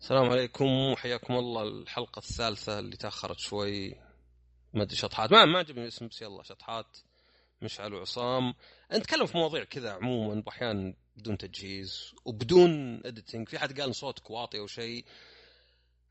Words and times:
السلام 0.00 0.30
عليكم 0.30 0.66
وحياكم 0.66 1.34
الله. 1.34 1.62
الحلقة 1.62 2.18
الثالثة 2.18 2.78
اللي 2.78 2.96
تأخرت 2.96 3.38
شوي. 3.38 3.94
ما 4.74 4.82
أدري 4.82 4.96
شطحات. 4.96 5.32
ما 5.32 5.44
ما 5.44 5.58
عجبني 5.58 5.82
الاسم 5.82 6.08
بس 6.08 6.22
يلا 6.22 6.42
شطحات. 6.42 6.98
مشعل 7.62 7.94
وعصام. 7.94 8.54
نتكلم 8.92 9.26
في 9.26 9.38
مواضيع 9.38 9.64
كذا 9.64 9.90
عموما 9.92 10.42
واحيانا 10.46 10.94
بدون 11.16 11.38
تجهيز 11.38 12.14
وبدون 12.24 13.00
editing 13.06 13.48
في 13.48 13.58
حد 13.58 13.80
قال 13.80 13.94
صوتك 13.94 14.30
واطي 14.30 14.58
أو 14.58 14.66
شيء. 14.66 15.04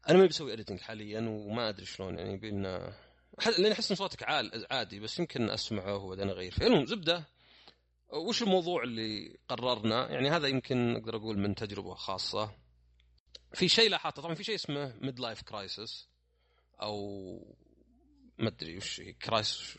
أنا 0.09 0.17
ما 0.17 0.25
بسوي 0.25 0.53
editing 0.53 0.79
حاليا 0.79 1.19
وما 1.19 1.69
أدري 1.69 1.85
شلون 1.85 2.17
يعني 2.17 2.37
بينا 2.37 2.93
لأن 3.57 3.71
أحس 3.71 3.91
إن 3.91 3.97
صوتك 3.97 4.23
عال 4.23 4.65
عادي 4.71 4.99
بس 4.99 5.19
يمكن 5.19 5.49
أسمعه 5.49 5.97
وبعدين 5.97 6.29
أغير. 6.29 6.51
فيه 6.51 6.65
المهم 6.65 6.85
زبدة. 6.85 7.23
وش 8.13 8.43
الموضوع 8.43 8.83
اللي 8.83 9.37
قررنا؟ 9.47 10.09
يعني 10.09 10.29
هذا 10.29 10.47
يمكن 10.47 10.95
أقدر 10.95 11.15
أقول 11.15 11.37
من 11.37 11.55
تجربة 11.55 11.93
خاصة. 11.93 12.68
في 13.53 13.67
شيء 13.67 13.89
لاحظته. 13.89 14.21
طبعا 14.21 14.35
في 14.35 14.43
شيء 14.43 14.55
اسمه 14.55 14.95
midlife 15.01 15.41
crisis 15.41 16.09
أو 16.81 16.95
ما 18.37 18.47
أدري 18.47 18.77
وش 18.77 19.01
crisis 19.01 19.77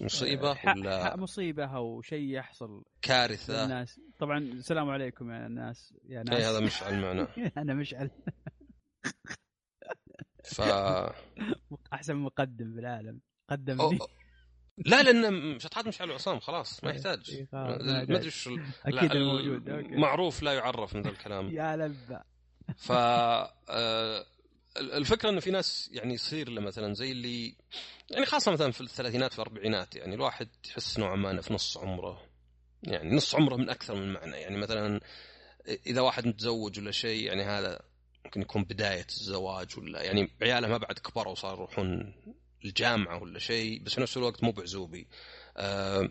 مصيبة 0.00 0.56
ولا 0.66 1.16
مصيبة 1.16 1.64
أو 1.64 2.02
شيء 2.02 2.34
يحصل 2.34 2.84
كارثة؟ 3.02 3.64
الناس 3.64 4.00
طبعا 4.18 4.38
السلام 4.38 4.90
عليكم 4.90 5.30
يا 5.30 5.46
الناس 5.46 5.94
يا 6.08 6.22
ناس. 6.22 6.36
اي 6.36 6.44
هذا 6.44 6.60
مشعل 6.60 7.00
معنا. 7.00 7.28
أنا 7.62 7.74
مشعل. 7.74 8.10
ف 10.44 10.60
أحسن 11.92 12.16
مقدم 12.16 12.72
في 12.74 12.80
العالم 12.80 13.20
قدمني 13.50 13.98
لا 14.86 15.02
لأن 15.02 15.58
شطحات 15.58 15.86
مشعل 15.86 16.10
وعصام 16.10 16.40
خلاص 16.40 16.84
ما 16.84 16.90
يحتاج. 16.90 17.46
ما 17.52 18.02
أدري 18.02 18.28
وش 18.28 18.48
أكيد 18.86 19.16
موجود. 19.16 19.70
معروف 19.70 20.42
لا 20.42 20.52
يعرف 20.52 20.94
من 20.96 21.02
ذا 21.02 21.10
الكلام. 21.10 21.50
يا 21.58 21.76
لبا 21.76 22.24
ف 22.76 22.92
الفكرة 24.76 25.30
إنه 25.30 25.40
في 25.40 25.50
ناس 25.50 25.90
يعني 25.92 26.14
يصير 26.14 26.48
له 26.48 26.60
مثلا 26.60 26.94
زي 26.94 27.12
اللي 27.12 27.54
يعني 28.10 28.26
خاصة 28.26 28.52
مثلا 28.52 28.72
في 28.72 28.80
الثلاثينات 28.80 29.32
في 29.32 29.38
الأربعينات 29.38 29.96
يعني 29.96 30.14
الواحد 30.14 30.48
يحس 30.70 30.98
نوعا 30.98 31.16
ما 31.16 31.40
في 31.40 31.54
نص 31.54 31.76
عمره. 31.76 32.26
يعني 32.82 33.16
نص 33.16 33.34
عمره 33.34 33.56
من 33.56 33.70
أكثر 33.70 33.94
من 33.94 34.12
معنى. 34.12 34.36
يعني 34.36 34.56
مثلا 34.56 35.00
إذا 35.86 36.00
واحد 36.00 36.26
متزوج 36.26 36.78
ولا 36.78 36.90
شيء 36.90 37.26
يعني 37.26 37.42
هذا 37.42 37.80
ممكن 38.24 38.42
يكون 38.42 38.64
بداية 38.64 39.06
الزواج 39.08 39.78
ولا 39.78 40.02
يعني 40.02 40.30
عياله 40.42 40.68
ما 40.68 40.76
بعد 40.78 40.98
كبروا 40.98 41.32
وصاروا 41.32 41.56
يروحون 41.56 42.14
الجامعة 42.64 43.22
ولا 43.22 43.38
شيء 43.38 43.82
بس 43.82 43.94
في 43.94 44.00
نفس 44.00 44.16
الوقت 44.16 44.44
مو 44.44 44.52
بعزوبي. 44.52 45.08
آه 45.56 46.10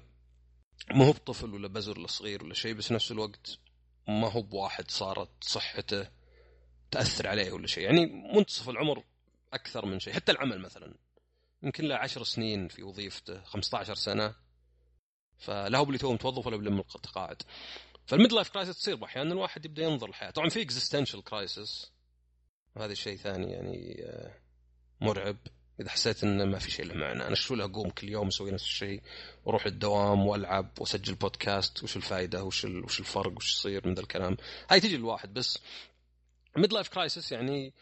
ما 0.91 1.05
هو 1.05 1.11
بطفل 1.11 1.53
ولا 1.53 1.67
بزر 1.67 1.99
ولا 1.99 2.07
صغير 2.07 2.43
ولا 2.43 2.53
شيء 2.53 2.73
بس 2.73 2.87
في 2.87 2.93
نفس 2.93 3.11
الوقت 3.11 3.57
ما 4.07 4.31
هو 4.31 4.41
بواحد 4.41 4.91
صارت 4.91 5.29
صحته 5.41 6.07
تأثر 6.91 7.27
عليه 7.27 7.51
ولا 7.51 7.67
شيء. 7.67 7.83
يعني 7.83 8.05
منتصف 8.05 8.69
العمر 8.69 9.03
أكثر 9.53 9.85
من 9.85 9.99
شيء. 9.99 10.13
حتى 10.13 10.31
العمل 10.31 10.59
مثلا. 10.59 10.93
يمكن 11.63 11.85
له 11.85 11.95
10 11.95 12.23
سنين 12.23 12.67
في 12.67 12.83
وظيفته 12.83 13.43
15 13.43 13.95
سنة. 13.95 14.35
فلا 15.37 15.77
هو 15.77 15.83
اللي 15.83 15.97
تو 15.97 16.13
متوظف 16.13 16.47
ولا 16.47 16.57
باللي 16.57 16.71
متقاعد 16.71 17.41
فال 18.05 18.33
midlife 18.33 18.49
crisis 18.49 18.79
تصير 18.79 19.05
أحيانا 19.05 19.33
الواحد 19.33 19.65
يبدأ 19.65 19.83
ينظر 19.83 20.09
الحياة. 20.09 20.31
طبعا 20.31 20.49
في 20.49 20.61
existential 20.61 21.23
crisis 21.23 21.91
وهذا 22.75 22.93
شيء 22.93 23.17
ثاني 23.17 23.51
يعني 23.51 24.05
مرعب. 25.01 25.37
إذا 25.79 25.89
حسيت 25.89 26.23
إنه 26.23 26.45
ما 26.45 26.59
في 26.59 26.71
شيء 26.71 26.85
له 26.85 26.93
معنى. 26.93 27.27
أنا 27.27 27.35
شو 27.35 27.55
أقوم 27.55 27.89
كل 27.89 28.09
يوم 28.09 28.27
أسوي 28.27 28.51
نفس 28.51 28.63
الشيء 28.63 29.01
وأروح 29.45 29.65
الدوام 29.65 30.27
وألعب 30.27 30.69
وأسجل 30.79 31.15
بودكاست 31.15 31.83
وش 31.83 31.95
الفائده 31.97 32.43
وش 32.43 32.65
وش 32.65 32.99
الفرق؟ 32.99 33.37
وش 33.37 33.53
يصير 33.53 33.87
من 33.87 33.93
ذا 33.93 34.01
الكلام؟ 34.01 34.37
هاي 34.69 34.79
تجي 34.79 34.95
الواحد. 34.95 35.33
بس 35.33 35.59
midlife 36.57 36.89
crisis 36.89 37.31
يعني 37.31 37.73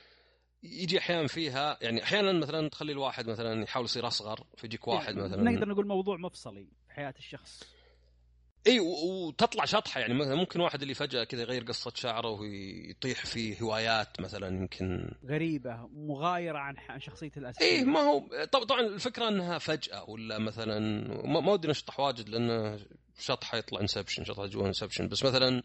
يجي 0.64 1.00
أحيانا 1.00 1.28
فيها 1.28 1.78
يعني 1.82 2.04
أحيانا 2.04 2.32
مثلا 2.34 2.70
تخلي 2.70 2.92
الواحد 2.92 3.30
مثلا 3.30 3.64
يحاول 3.64 3.86
يصير 3.86 4.08
أصغر 4.08 4.44
فيجيك 4.58 4.88
واحد 4.88 5.16
مثلا. 5.16 5.52
نقدر 5.52 5.68
نقول 5.68 5.88
موضوع 5.88 6.18
مفصلي 6.18 6.68
في 6.88 6.94
حياة 6.94 7.14
الشخص. 7.18 7.64
إي 8.68 8.80
وتطلع 8.80 9.66
شطحة 9.66 10.00
يعني 10.00 10.14
مثلا 10.14 10.36
ممكن 10.36 10.60
واحد 10.60 10.82
اللي 10.82 10.94
فجأة 10.94 11.24
كذا 11.24 11.42
يغير 11.42 11.64
قصة 11.64 11.92
شعره 11.96 12.30
ويطيح 12.30 13.26
في 13.26 13.62
هوايات 13.62 14.22
مثلا 14.22 14.48
يمكن. 14.48 15.12
غريبة 15.26 15.90
مغايرة 15.94 16.58
عن 16.58 17.00
شخصيته 17.00 17.40
الاساسيه 17.40 17.66
إي 17.66 17.84
ما 17.84 18.00
هو 18.00 18.46
طبعا 18.52 18.82
الفكرة 18.82 19.28
إنها 19.28 19.58
فجأة 19.58 20.10
ولا 20.10 20.38
مثلا 20.38 20.80
ما 21.28 21.52
ودي 21.52 21.68
نشطح 21.68 22.00
واجد 22.00 22.30
لأن 22.30 22.80
شطحة 23.20 23.58
يطلع 23.58 23.82
inception 23.82 24.24
شطحة 24.24 24.46
جوا 24.46 24.68
inception 24.68 25.08
بس 25.08 25.24
مثلا 25.24 25.64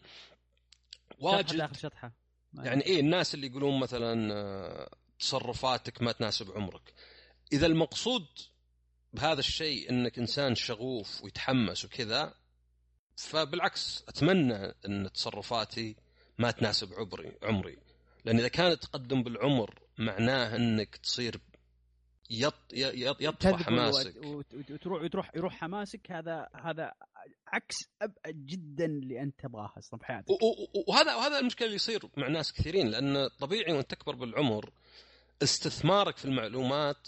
واجد 1.19 1.47
شطحة 1.47 1.57
داخل 1.57 1.75
شطحة. 1.75 2.22
يعني 2.55 2.85
إيه 2.85 2.99
الناس 2.99 3.33
اللي 3.33 3.47
يقولون 3.47 3.79
مثلا 3.79 4.89
تصرفاتك 5.19 6.01
ما 6.01 6.11
تناسب 6.11 6.51
عمرك. 6.51 6.93
إذا 7.53 7.65
المقصود 7.65 8.25
بهذا 9.13 9.39
الشيء 9.39 9.89
إنك 9.89 10.19
إنسان 10.19 10.55
شغوف 10.55 11.23
ويتحمس 11.23 11.85
وكذا 11.85 12.33
فبالعكس 13.15 14.03
أتمنى 14.07 14.75
إن 14.85 15.11
تصرفاتي 15.13 15.95
ما 16.37 16.51
تناسب 16.51 16.93
عمري 16.93 17.31
عمري. 17.43 17.77
لأن 18.25 18.39
إذا 18.39 18.47
كان 18.47 18.71
التقدم 18.71 19.23
بالعمر 19.23 19.79
معناه 19.97 20.55
إنك 20.55 20.95
تصير 20.95 21.39
يط 22.29 22.55
يطفى 22.73 23.63
حماسك. 23.63 24.15
وتروح 24.69 25.03
وتروح 25.03 25.35
يروح 25.35 25.53
حماسك 25.53 26.11
هذا 26.11 26.49
هذا 26.55 26.93
عكس 27.47 27.89
أبعد 28.01 28.45
جدا 28.45 28.85
اللي 28.85 29.21
انت 29.21 29.39
تبغاه 29.39 29.73
أصلا 29.77 29.99
في 29.99 30.05
حياتك. 30.05 30.29
وهذا 30.87 31.15
وهذا 31.15 31.39
المشكلة 31.39 31.65
اللي 31.65 31.75
يصير 31.75 32.09
مع 32.17 32.27
ناس 32.27 32.53
كثيرين 32.53 32.87
لأن 32.87 33.27
طبيعي 33.39 33.73
وأنت 33.73 33.91
تكبر 33.91 34.15
بالعمر 34.15 34.71
استثمارك 35.43 36.17
في 36.17 36.25
المعلومات 36.25 37.07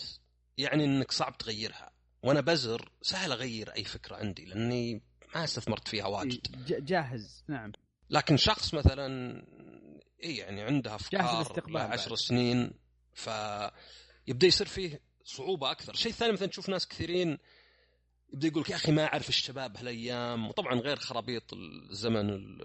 يعني 0.58 0.86
إنك 0.86 1.12
صعب 1.12 1.38
تغيرها. 1.38 1.92
وأنا 2.24 2.42
بزر 2.42 2.92
سهل 3.02 3.32
أغير 3.32 3.76
أي 3.76 3.84
فكرة 3.84 4.16
عندي 4.16 4.46
لأني 4.46 5.02
ما 5.36 5.44
استثمرت 5.44 5.88
فيها 5.88 6.06
واجد. 6.06 6.66
جاهز 6.86 7.44
نعم. 7.48 7.72
لكن 8.10 8.38
شخص 8.38 8.74
مثلا 8.74 9.36
إي 10.24 10.38
يعني 10.38 10.62
عنده 10.62 10.96
أفكار 10.96 11.22
عشر 11.76 12.16
سنين 12.16 12.72
فيبدأ 13.14 14.48
يصير 14.48 14.68
فيه 14.68 15.02
صعوبة 15.24 15.72
أكثر. 15.72 15.94
الشيء 15.94 16.12
الثاني 16.12 16.34
مثلا 16.34 16.48
تشوف 16.48 16.70
ناس 16.70 16.88
كثيرين 16.88 17.38
يبدأ 18.34 18.48
يقول 18.48 18.62
لك 18.62 18.70
يا 18.70 18.76
أخي 18.76 18.92
ما 18.92 19.04
أعرف 19.06 19.30
الشباب 19.30 19.78
هالأيام. 19.78 20.48
وطبعا 20.48 20.76
غير 20.76 20.96
خرابيط 20.98 21.54
الزمن 21.54 22.58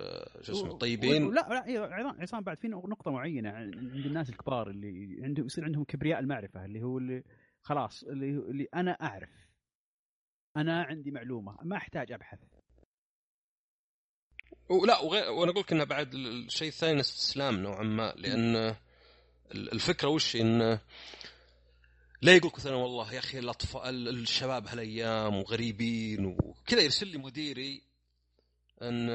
شو 0.42 0.52
اسمه 0.52 0.70
الطيبين. 0.70 1.34
لا 1.34 1.46
لا 1.48 2.16
عصام 2.20 2.40
بعد 2.40 2.58
في 2.58 2.68
نقطة 2.68 3.10
معينة 3.10 3.50
عند 3.50 4.06
الناس 4.06 4.30
الكبار 4.30 4.70
اللي 4.70 5.20
عندهم 5.24 5.46
يصير 5.46 5.64
عندهم 5.64 5.84
كبرياء 5.84 6.20
المعرفة 6.20 6.64
اللي 6.64 6.82
هو 6.82 6.98
اللي 6.98 7.24
خلاص 7.62 8.02
اللي, 8.04 8.30
اللي 8.30 8.66
أنا 8.74 8.90
أعرف. 8.90 9.30
أنا 10.56 10.82
عندي 10.82 11.10
معلومة 11.10 11.56
ما 11.62 11.76
أحتاج 11.76 12.12
أبحث. 12.12 12.38
ولا 14.68 14.98
وغير 14.98 15.30
وأنا 15.30 15.50
أقول 15.50 15.60
لك 15.62 15.72
إنه 15.72 15.84
بعد 15.84 16.14
الشيء 16.14 16.68
الثاني 16.68 17.00
استسلام 17.00 17.54
نوعا 17.62 17.82
ما 17.82 18.14
لأن 18.16 18.76
الفكرة 19.54 20.08
وش؟ 20.08 20.36
انه 20.36 20.80
لا 22.22 22.36
يقول 22.36 22.52
مثلا 22.56 22.74
والله 22.74 23.14
يا 23.14 23.18
أخي 23.18 23.38
الاطفال 23.38 24.08
الشباب 24.08 24.66
هالأيام 24.66 25.36
وغريبين 25.36 26.24
وكذا 26.26 26.80
يرسل 26.80 27.06
لي 27.06 27.18
مديري 27.18 27.82
إن 28.82 29.10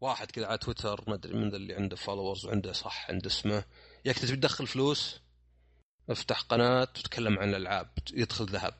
واحد 0.00 0.30
كذا 0.30 0.46
على 0.46 0.58
تويتر 0.58 1.04
ما 1.08 1.14
أدري 1.14 1.34
من 1.34 1.48
ذا 1.48 1.56
اللي 1.56 1.74
عنده 1.74 1.96
followers 1.96 2.46
وعنده 2.46 2.72
صح 2.72 3.10
عنده 3.10 3.26
اسمه 3.26 3.64
يا 4.04 4.10
أخي 4.10 4.26
تبي 4.26 4.36
تدخل 4.36 4.66
فلوس؟ 4.66 5.20
افتح 6.10 6.40
قناة 6.40 6.82
وتتكلم 6.82 7.38
عن 7.38 7.48
الألعاب 7.48 7.90
يدخل 8.12 8.44
ذهب. 8.44 8.74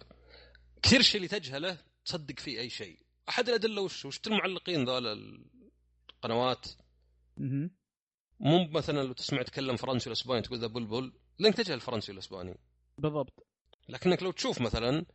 كثير 0.82 1.00
الشيء 1.00 1.16
اللي 1.16 1.28
تجهله 1.28 1.78
تصدق 2.04 2.40
فيه 2.40 2.60
أي 2.60 2.70
شيء. 2.70 2.98
أحد 3.28 3.48
الأدلة 3.48 3.82
وش 3.82 4.04
وش 4.04 4.20
المعلقين 4.26 4.84
ذولا 4.84 5.12
القنوات؟ 6.10 6.66
مو 8.40 8.68
مثلا 8.68 9.02
لو 9.02 9.12
تسمع 9.12 9.40
يتكلم 9.40 9.76
فرنسي 9.76 10.08
ولا 10.08 10.18
إسباني 10.18 10.42
تقول 10.42 10.58
ذا 10.58 10.66
بلبل 10.66 11.12
لانك 11.38 11.56
تجهل 11.56 11.74
الفرنسي 11.74 12.12
والاسباني 12.12 12.58
بالضبط. 12.98 13.46
لكنك 13.88 14.22
لو 14.22 14.30
تشوف 14.30 14.60
مثلا 14.60 15.06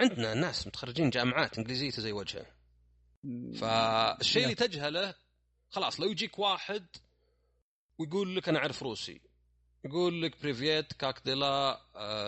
عندنا 0.00 0.34
ناس 0.34 0.66
متخرجين 0.66 1.10
جامعات 1.10 1.58
انجليزيته 1.58 2.02
زي 2.02 2.12
وجهة. 2.12 2.46
فالشيء 3.54 4.44
اللي 4.44 4.54
تجهله 4.54 5.14
خلاص 5.70 6.00
لو 6.00 6.10
يجيك 6.10 6.38
واحد 6.38 6.86
ويقول 7.98 8.36
لك 8.36 8.48
أنا 8.48 8.58
أعرف 8.58 8.82
روسي 8.82 9.20
يقول 9.84 10.22
لك 10.22 10.42
بريفيت 10.42 10.92
كاك 10.92 11.22
ديلا 11.24 11.80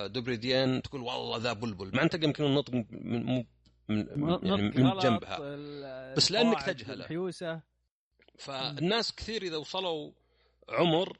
دوبريديان 0.06 0.83
تقول 0.83 1.01
والله 1.01 1.39
ذا 1.39 1.53
بلبل. 1.53 1.97
مع 1.97 2.03
انت 2.03 2.15
يمكن 2.15 2.45
النطق 2.45 2.75
من 2.75 2.85
من 2.91 3.45
من, 3.89 4.39
يعني 4.43 4.62
من 4.62 4.99
جنبها. 4.99 5.39
بس 6.15 6.33
لأنك 6.33 6.62
تجهله. 6.62 7.62
فالناس 8.39 9.15
كثير 9.15 9.43
إذا 9.43 9.56
وصلوا 9.56 10.12
عمر 10.69 11.19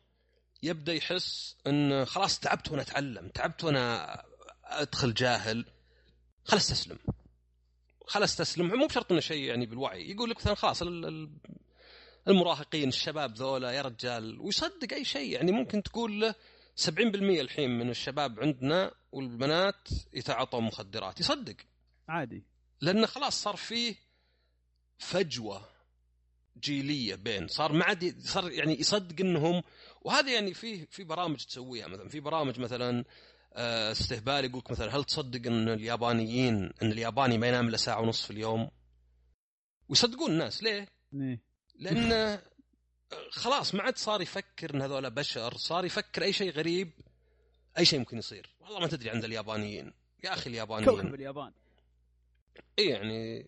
يبدأ 0.65 0.95
يحس 0.95 1.57
إن 1.67 2.05
خلاص 2.05 2.41
تعبت 2.41 2.71
وأنا 2.71 2.83
أتعلم 2.83 3.29
تعبت 3.29 3.65
وأنا 3.65 4.23
أدخل 4.65 5.15
جاهل 5.15 5.65
خل 6.45 6.57
استسلم 6.57 6.99
خل 8.07 8.23
استسلم 8.23 8.67
مو 8.67 8.87
بشرط 8.87 9.13
إنه 9.13 9.21
شيء 9.21 9.45
يعني 9.45 9.67
بالوعي. 9.67 10.11
يقول 10.11 10.31
لك 10.31 10.37
مثلا 10.37 10.55
خلاص 10.55 10.83
المراهقين 12.29 12.89
الشباب 12.89 13.35
ذولا 13.35 13.73
يا 13.73 13.83
رجال 13.83 14.41
ويصدق 14.41 14.93
أي 14.93 15.05
شيء. 15.05 15.33
يعني 15.33 15.53
ممكن 15.53 15.83
تقول 15.83 16.21
له 16.21 16.35
70% 16.77 16.89
الحين 17.41 17.71
من 17.71 17.91
الشباب 17.91 18.41
عندنا 18.41 18.95
والبنات 19.13 19.89
يتعاطوا 20.13 20.61
مخدرات. 20.61 21.21
يصدق. 21.21 21.57
عادي. 22.09 22.43
لأنه 22.81 23.07
خلاص 23.07 23.43
صار 23.43 23.57
فيه 23.57 23.95
فجوة. 24.99 25.74
جيلية 26.59 27.15
بين. 27.15 27.49
صار 27.49 27.73
ما 27.73 27.85
عاد 27.85 28.21
صار 28.21 28.51
يعني 28.51 28.81
يصدق 28.81 29.21
انهم 29.21 29.63
وهذا 30.03 30.33
يعني 30.33 30.55
فيه 30.55 30.87
في 30.91 31.05
برامج 31.05 31.45
تسويها 31.45 31.87
مثلا. 31.87 32.09
في 32.09 32.21
برامج 32.21 32.61
مثلا 32.61 33.05
آه، 33.53 33.93
استهبال 33.93 34.45
يقولك 34.45 34.71
مثلا 34.71 34.97
هل 34.97 35.05
تصدق 35.05 35.47
إن 35.47 35.69
اليابانيين 35.69 36.73
إن 36.83 36.93
الياباني 36.93 37.39
ما 37.39 37.49
ينام 37.49 37.69
إلا 37.69 37.77
ساعة 37.77 38.01
ونص 38.01 38.25
في 38.25 38.31
اليوم؟ 38.31 38.71
ويصدقون 39.89 40.31
الناس. 40.31 40.63
ليه؟ 40.63 40.89
لأن 41.75 42.39
خلاص 43.31 43.75
ما 43.75 43.83
عاد 43.83 43.99
صار 43.99 44.23
يفكر 44.23 44.75
إن 44.75 44.83
هذول 44.83 45.11
بشر. 45.11 45.57
صار 45.57 45.85
يفكر 45.85 46.23
أي 46.23 46.33
شيء 46.33 46.51
غريب 46.51 46.91
أي 47.79 47.85
شيء 47.85 47.99
ممكن 47.99 48.19
يصير. 48.19 48.55
والله 48.61 48.81
ما 48.81 48.87
تدري 48.87 49.11
عند 49.11 49.25
اليابانيين. 49.25 49.93
يا 50.25 50.33
أخي 50.33 50.51
كوكب 50.51 50.79
اليابانيين 50.79 51.15
اليابان 51.15 51.53
اي 52.79 52.89
يعني 52.89 53.47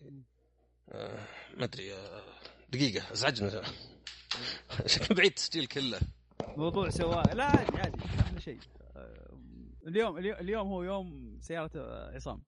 آه 0.89 1.27
ما 1.57 1.63
أدري 1.63 1.93
آه 1.93 2.23
دقيقة 2.69 3.11
أزعجنا. 3.13 3.61
شكل 4.85 5.15
بعيد 5.15 5.29
التسجيل 5.29 5.65
كله. 5.67 5.99
موضوع 6.57 6.89
سواء 6.89 7.35
لا 7.35 7.43
عادي 7.45 7.77
عادي 7.77 7.97
أحلى 8.19 8.41
شيء. 8.41 8.59
آه، 8.95 9.37
اليوم 9.87 10.17
اليوم 10.17 10.67
هو 10.67 10.83
يوم 10.83 11.37
سيارة 11.41 11.71
آه، 11.75 12.15
عصام. 12.15 12.41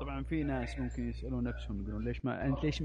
طبعا 0.00 0.22
في 0.22 0.42
ناس 0.42 0.78
ممكن 0.78 1.08
يسألون 1.10 1.44
نفسهم 1.44 1.82
يقولون 1.82 2.04
ليش 2.04 2.24
ما 2.24 2.46
أنت 2.46 2.64
ليش 2.64 2.82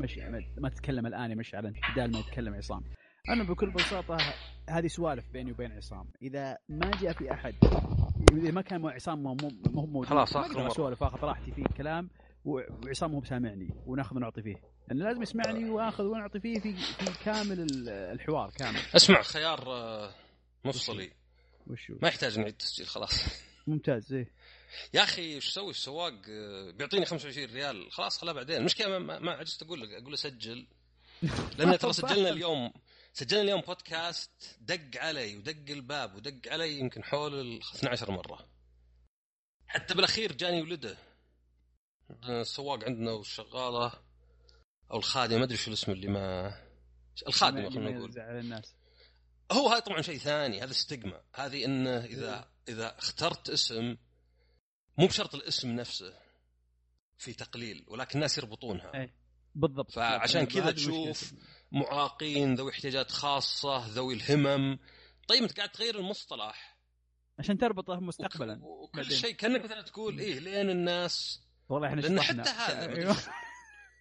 ما 0.57 0.69
تتكلم 0.69 1.06
الآن 1.07 1.30
يا 1.31 1.36
مشعل؟ 1.36 1.65
أنت 1.65 1.77
بدال 1.91 2.12
ما 2.12 2.19
يتكلم 2.19 2.53
عصام. 2.53 2.83
أنا 3.30 3.44
بكل 3.44 3.69
بساطة 3.69 4.18
هذه 4.69 4.88
سوالف 4.88 5.25
بيني 5.33 5.51
وبين 5.51 5.71
عصام. 5.71 6.06
إذا 6.21 6.57
ما 6.69 6.91
جاء 7.01 7.13
في 7.13 7.31
أحد 7.31 7.56
إذا 8.31 8.51
ما 8.51 8.62
كان 8.62 8.81
مو 8.81 8.89
عصام 8.89 9.23
مو 9.23 9.33
مو 9.41 9.50
مو 9.71 9.79
هو 9.81 9.85
موجود 9.85 10.09
خلاص، 10.09 10.35
ما 10.35 10.47
مرة. 10.47 10.67
أسولف 10.67 11.03
اخذ 11.03 11.19
راحتي 11.19 11.51
في 11.51 11.62
الكلام 11.62 12.09
وعصام 12.45 13.12
هو 13.13 13.19
بسامعني 13.19 13.69
وناخذ 13.85 14.15
ونعطي 14.15 14.41
فيه. 14.41 14.56
لأنه 14.88 15.06
لازم 15.06 15.21
يسمعني 15.21 15.69
وآخذ 15.69 16.03
ونعطي 16.03 16.39
فيه 16.39 16.59
في 16.59 16.73
في 16.75 17.23
كامل 17.23 17.59
ال- 17.59 17.89
الحوار 17.89 18.51
كامل. 18.51 18.79
أسمع. 18.95 19.21
خيار 19.21 19.63
آه، 19.67 20.13
مفصلي. 20.65 21.12
وشو 21.67 21.94
ما 22.01 22.07
يحتاج 22.07 22.39
نعيد 22.39 22.53
تسجيل 22.53 22.88
خلاص. 22.88 23.25
ممتاز 23.67 24.06
زي 24.07 24.27
يا 24.94 25.03
أخي 25.03 25.21
إيش 25.35 25.47
أسوي 25.47 25.69
السواق 25.69 26.13
آه، 26.29 26.71
بيعطيني 26.71 27.06
25 27.06 27.50
ريال. 27.53 27.91
خلاص 27.91 28.17
خلاها 28.17 28.33
بعدين. 28.33 28.56
المشكلة 28.57 28.88
ما, 28.88 29.00
ما, 29.00 29.19
ما 29.19 29.31
عجزت 29.31 29.63
أقول 29.63 29.81
لك 29.81 29.89
أقول 29.89 30.09
له 30.09 30.15
سجل 30.15 30.67
لأن 31.57 31.77
ترى 31.77 31.94
سجلنا 31.94 32.29
اليوم 32.29 32.71
سجلنا 33.17 33.41
اليوم 33.41 33.62
بودكاست 33.62 34.57
دق 34.59 35.01
علي 35.01 35.38
ودق 35.38 35.71
الباب 35.71 36.15
ودق 36.15 36.51
علي 36.51 36.79
يمكن 36.79 37.03
حول 37.03 37.39
ال 37.39 37.59
12 37.75 38.12
مرة. 38.12 38.50
حتى 39.67 39.94
بالأخير 39.94 40.31
جاني 40.31 40.62
ولده. 40.62 40.97
السواق 42.29 42.83
عندنا 42.83 43.12
والشغالة 43.12 43.94
أو 44.91 44.97
الخادمه 44.97 45.38
ما 45.38 45.44
أدري 45.44 45.57
شو 45.57 45.67
الاسم 45.67 45.91
اللي 45.91 46.07
ما 46.07 46.53
الخادمه 47.27 47.69
خلينا 47.69 47.89
نقول. 47.89 48.19
الناس. 48.19 48.75
هو 49.51 49.69
هذا 49.69 49.79
طبعا 49.79 50.01
شيء 50.01 50.17
ثاني 50.17 50.63
هذا 50.63 50.71
استجما 50.71 51.21
هذه 51.33 51.65
إنه 51.65 52.06
إذا 52.06 52.51
إذا 52.67 52.97
اخترت 52.97 53.50
اسم 53.50 53.97
مو 54.97 55.07
بشرط 55.07 55.35
الاسم 55.35 55.71
نفسه 55.71 56.19
في 57.17 57.33
تقليل 57.33 57.85
ولكن 57.88 58.15
الناس 58.15 58.38
يربطونها. 58.38 58.94
إيه. 58.94 59.25
بالضبط 59.55 59.91
فعشان 59.91 60.45
كذا 60.45 60.71
تشوف. 60.71 61.33
معاقين 61.71 62.55
ذوي 62.55 62.71
احتياجات 62.71 63.11
خاصة 63.11 63.87
ذوي 63.87 64.13
الهمم 64.13 64.79
طيب 65.27 65.43
أنت 65.43 65.57
قاعد 65.57 65.69
تغير 65.69 65.99
المصطلح 65.99 66.77
عشان 67.39 67.57
تربطه 67.57 67.99
مستقبلا 67.99 68.59
وك- 68.63 68.83
وكل 68.89 69.01
بعدين. 69.01 69.17
شيء 69.17 69.31
كأنك 69.31 69.63
مثلا 69.65 69.81
تقول 69.81 70.19
إيه 70.19 70.39
لين 70.39 70.69
الناس 70.69 71.41
والله 71.69 71.87
إحنا 71.87 72.01
لأن 72.01 72.17
شطحنا. 72.21 72.43
حتى 72.43 72.49
هذا 72.73 72.87
مدري 72.87 73.01
أيوه. 73.03 73.17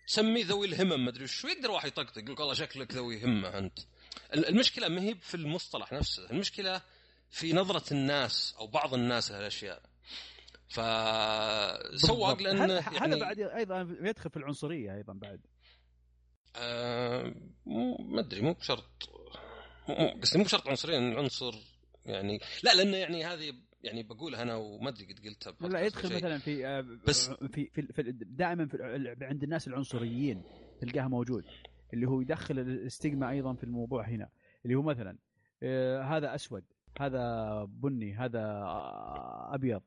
سميه 0.06 0.44
ذوي 0.44 0.66
الهمم 0.66 1.04
مدري 1.04 1.26
شو 1.26 1.48
يقدر 1.48 1.70
واحد 1.70 1.88
يطقطق 1.88 2.18
يقول 2.18 2.36
والله 2.40 2.54
شكلك 2.54 2.92
ذوي 2.94 3.24
همة 3.24 3.58
أنت 3.58 3.78
ال- 4.34 4.48
المشكلة 4.48 4.88
ما 4.88 5.02
هي 5.02 5.14
في 5.14 5.34
المصطلح 5.34 5.92
نفسه 5.92 6.30
المشكلة 6.30 6.82
في 7.30 7.52
نظرة 7.52 7.92
الناس 7.92 8.54
أو 8.58 8.66
بعض 8.66 8.94
الناس 8.94 9.30
لهالأشياء 9.30 9.82
فسواق. 10.68 12.42
لأنه 12.42 12.64
هذا 12.64 12.92
يعني 12.92 13.20
بعد 13.20 13.38
أيضا 13.40 13.96
يدخل 14.00 14.30
في 14.30 14.36
العنصرية 14.36 14.94
أيضا 14.94 15.12
بعد 15.12 15.40
آه، 16.56 17.34
مو 17.66 17.96
ما 17.96 18.20
أدري 18.20 18.40
مو 18.40 18.52
بشرط 18.52 19.08
مو- 19.88 19.94
مو 19.94 20.20
قصدي 20.22 20.38
مو 20.38 20.44
بشرط 20.44 20.68
عنصرية 20.68 20.98
العنصر 20.98 21.54
يعني 22.06 22.40
لا 22.62 22.74
لأنه 22.74 22.96
يعني 22.96 23.24
هذه 23.24 23.52
يعني 23.82 24.02
بقولها 24.02 24.42
أنا 24.42 24.54
وما 24.56 24.88
أدري 24.88 25.04
قد 25.04 25.18
قلتها 25.26 25.68
لا 25.68 25.80
يدخل. 25.80 26.16
مثلا 26.16 26.38
في 26.38 26.66
آه، 26.66 26.80
بس- 27.08 27.30
في, 27.30 27.70
في, 27.74 27.82
في 27.92 28.02
دائما 28.12 28.66
في 28.66 28.78
عند 29.22 29.42
الناس 29.42 29.68
العنصريين 29.68 30.42
تلقاها 30.80 31.08
موجود 31.08 31.44
اللي 31.94 32.06
هو 32.08 32.20
يدخل 32.20 32.58
الاستجما 32.58 33.30
أيضا 33.30 33.54
في 33.54 33.64
الموضوع 33.64 34.08
هنا 34.08 34.28
اللي 34.64 34.74
هو 34.74 34.82
مثلا 34.82 35.18
آه، 35.62 36.02
هذا 36.02 36.34
أسود 36.34 36.64
هذا 37.00 37.64
بني 37.68 38.14
هذا 38.14 38.40
آه، 38.42 39.54
أبيض 39.54 39.82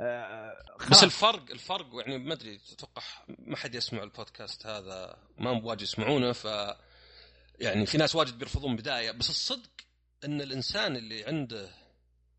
آه، 0.00 0.64
بس. 0.90 1.02
الفرق 1.02 1.50
الفرق 1.50 1.86
يعني 1.94 2.18
ما 2.18 2.34
أدري 2.34 2.60
أتوقع 2.72 3.02
ما 3.38 3.56
حد 3.56 3.74
يسمع 3.74 4.02
البودكاست 4.02 4.66
هذا 4.66 5.18
ما 5.38 5.50
هم 5.50 5.66
واجد 5.66 5.82
يسمعونه 5.82 6.32
ف 6.32 6.44
يعني 7.60 7.86
في 7.86 7.98
ناس 7.98 8.14
واجد 8.14 8.38
بيرفضون 8.38 8.76
بداية. 8.76 9.10
بس 9.10 9.30
الصدق 9.30 9.70
إن 10.24 10.40
الإنسان 10.40 10.96
اللي 10.96 11.24
عنده 11.24 11.70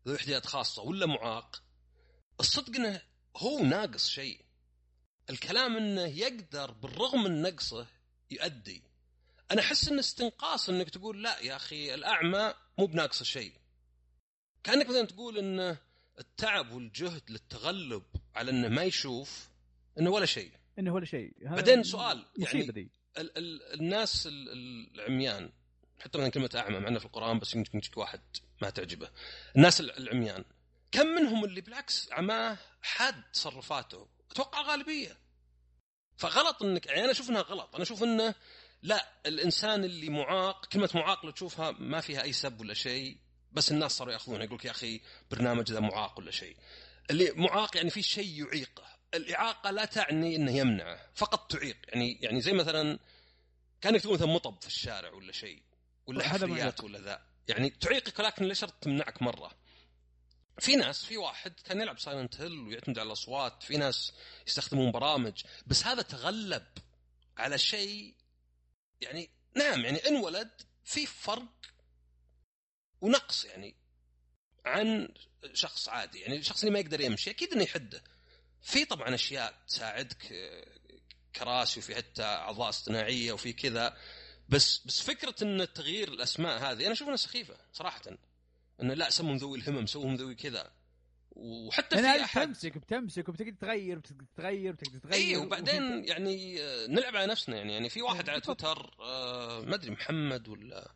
ذو 0.08 0.14
احتياجات 0.14 0.46
خاصة 0.46 0.82
ولا 0.82 1.06
معاق 1.06 1.62
الصدق 2.40 2.76
إنه 2.76 3.02
هو 3.36 3.58
ناقص 3.58 4.08
شيء. 4.08 4.40
الكلام 5.30 5.76
إنه 5.76 6.06
يقدر 6.06 6.70
بالرغم 6.70 7.24
من 7.24 7.42
نقصه 7.42 7.86
يؤدي. 8.30 8.82
أنا 9.50 9.60
أحس 9.60 9.88
إن 9.88 9.98
استنقاص 9.98 10.68
إنك 10.68 10.90
تقول 10.90 11.22
لا 11.22 11.38
يا 11.38 11.56
أخي 11.56 11.94
الأعمى 11.94 12.54
مو 12.78 12.86
بناقصه 12.86 13.24
شيء. 13.24 13.52
كأنك 14.64 14.88
مثلا 14.88 15.06
تقول 15.06 15.38
إنه 15.38 15.78
التعب 16.18 16.72
والجهد 16.72 17.22
للتغلب 17.30 18.02
على 18.34 18.50
إنه 18.50 18.68
ما 18.68 18.82
يشوف 18.84 19.48
إنه 19.98 20.10
ولا 20.10 20.26
شيء. 20.26 20.52
إنه 20.78 20.94
ولا 20.94 21.04
شيء. 21.04 21.32
بعدين 21.40 21.82
سؤال، 21.82 22.26
يعني- 22.38 22.62
ذي. 22.62 22.90
ال- 23.18 23.38
ال- 23.38 23.80
الناس 23.80 24.26
ال- 24.26 24.48
ال- 24.52 24.94
العميان 24.94 25.52
حتى 25.98 26.18
مثلا 26.18 26.30
كلمة 26.30 26.50
أعمى 26.54 26.78
معنا 26.80 26.98
في 26.98 27.04
القرآن 27.04 27.38
بس 27.38 27.54
يمكن 27.54 27.78
يجيك 27.78 27.96
واحد 27.96 28.20
ما 28.62 28.70
تعجبه. 28.70 29.10
الناس 29.56 29.80
ال- 29.80 29.96
العميان 29.98 30.44
كم 30.92 31.06
منهم 31.06 31.44
اللي 31.44 31.60
بالعكس 31.60 32.12
عماه 32.12 32.58
حاد 32.82 33.22
تصرفاته؟ 33.32 34.08
أتوقع 34.30 34.62
غالبية. 34.62 35.16
فغلط 36.16 36.62
إنك 36.62 36.86
يعني 36.86 37.04
أنا 37.04 37.10
أشوف 37.10 37.30
إنها 37.30 37.42
غلط. 37.42 37.74
أنا 37.74 37.82
أشوف 37.82 38.02
إنه 38.02 38.34
لا 38.82 39.08
الإنسان 39.26 39.84
اللي 39.84 40.08
معاق 40.08 40.66
كلمة 40.66 40.90
معاق 40.94 41.24
لو 41.26 41.30
تشوفها 41.30 41.70
ما 41.70 42.00
فيها 42.00 42.22
أي 42.22 42.32
سب 42.32 42.60
ولا 42.60 42.74
شيء. 42.74 43.18
بس 43.52 43.72
الناس 43.72 43.92
صاروا 43.92 44.12
ياخذونها 44.12 44.44
يقول 44.44 44.60
يا 44.64 44.70
أخي 44.70 45.00
برنامج 45.30 45.72
ذا 45.72 45.80
معاق 45.80 46.18
ولا 46.18 46.30
شيء. 46.30 46.56
اللي 47.10 47.32
معاق 47.32 47.76
يعني 47.76 47.90
في 47.90 48.02
شيء 48.02 48.46
يعيقه 48.46 48.84
الإعاقة 49.14 49.70
لا 49.70 49.84
تعني 49.84 50.36
إنه 50.36 50.52
يمنعه 50.52 51.00
فقط 51.14 51.52
تعيق. 51.52 51.76
يعني 51.88 52.18
يعني 52.20 52.40
زي 52.40 52.52
مثلا 52.52 52.98
كانك 53.80 54.00
تقول 54.00 54.14
مثلا 54.14 54.28
مطب 54.28 54.60
في 54.60 54.66
الشارع 54.66 55.10
ولا 55.12 55.32
شيء 55.32 55.62
ولا 56.06 56.28
حفريات 56.28 56.84
ولا 56.84 56.98
ذا. 56.98 57.22
يعني 57.48 57.70
تعيقك 57.70 58.18
ولكن 58.18 58.44
لا 58.44 58.54
شرط 58.54 58.74
تمنعك 58.80 59.22
مرة. 59.22 59.50
في 60.58 60.76
ناس 60.76 61.04
في 61.04 61.16
واحد 61.16 61.52
كان 61.64 61.80
يلعب 61.80 61.98
Silent 61.98 62.40
Hill 62.40 62.58
ويعتمد 62.58 62.98
على 62.98 63.06
الأصوات 63.06 63.62
في 63.62 63.76
ناس 63.76 64.12
يستخدمون 64.46 64.90
برامج 64.90 65.42
بس 65.66 65.86
هذا 65.86 66.02
تغلب 66.02 66.66
على 67.38 67.58
شيء 67.58 68.14
يعني 69.00 69.30
نعم 69.56 69.84
يعني 69.84 69.98
انولد 70.08 70.50
في 70.84 71.06
فرق 71.06 71.59
ونقص 73.00 73.44
يعني 73.44 73.74
عن 74.64 75.08
شخص 75.52 75.88
عادي. 75.88 76.18
يعني 76.18 76.36
الشخص 76.36 76.60
اللي 76.60 76.72
ما 76.72 76.78
يقدر 76.78 77.00
يمشي 77.00 77.30
أكيد 77.30 77.52
إنه 77.52 77.62
يحده. 77.62 78.02
في 78.62 78.84
طبعا 78.84 79.14
أشياء 79.14 79.54
تساعدك 79.68 80.32
كراسي 81.36 81.80
وفي 81.80 81.94
حتى 81.94 82.22
أعضاء 82.22 82.68
اصطناعية 82.68 83.32
وفي 83.32 83.52
كذا. 83.52 83.96
بس 84.48 84.86
بس 84.86 85.02
فكرة 85.02 85.34
إن 85.42 85.72
تغيير 85.72 86.08
الأسماء 86.08 86.58
هذه 86.58 86.84
أنا 86.84 86.92
أشوف 86.92 87.06
إنها 87.08 87.16
سخيفة 87.16 87.56
صراحة. 87.72 88.02
إنه 88.82 88.94
لا 88.94 89.10
سموهم 89.10 89.36
ذوي 89.36 89.58
الهمم 89.58 89.86
سوهم 89.86 90.14
ذوي 90.14 90.34
كذا. 90.34 90.72
وحتى 91.30 91.96
في 91.96 92.24
احد 92.24 92.40
بتمسك 92.40 92.78
بتمسك 92.78 93.28
وبتقدر 93.28 93.52
تغير 93.52 93.98
بتقدر 93.98 94.24
تغير 94.36 94.72
بتقدر 94.72 94.98
تغير. 94.98 95.14
اي 95.14 95.36
وبعدين 95.36 96.04
يعني 96.04 96.62
آه، 96.62 96.86
نلعب 96.86 97.16
على 97.16 97.26
نفسنا 97.26 97.56
يعني. 97.56 97.72
يعني 97.72 97.88
في 97.88 98.02
واحد 98.02 98.28
على 98.28 98.40
بالضبط. 98.40 98.60
تويتر 98.60 98.96
آه، 99.00 99.60
ما 99.60 99.74
أدري 99.74 99.90
محمد 99.90 100.48
ولا 100.48 100.94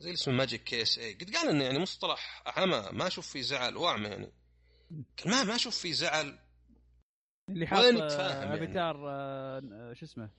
زي 0.00 0.12
اسمه 0.12 0.34
Magic 0.34 0.64
Case 0.64 0.98
اي 0.98 1.14
قد 1.14 1.36
قال 1.36 1.48
إنه 1.48 1.64
يعني 1.64 1.78
مصطلح 1.78 2.42
عمى 2.46 2.88
ما 2.92 3.06
أشوف 3.06 3.28
فيه 3.28 3.42
زعل 3.42 3.76
واعمى 3.76 4.08
يعني. 4.08 4.32
ما 5.26 5.44
ما 5.44 5.54
أشوف 5.54 5.78
فيه 5.78 5.92
زعل. 5.92 6.38
اللي 7.48 7.66
حاط 7.66 7.84
يتفاهم 7.84 8.42
يعني؟ 8.42 8.64
افاتار 8.64 9.10
آه، 9.10 9.92
شو 9.92 10.06
اسمه؟ 10.06 10.30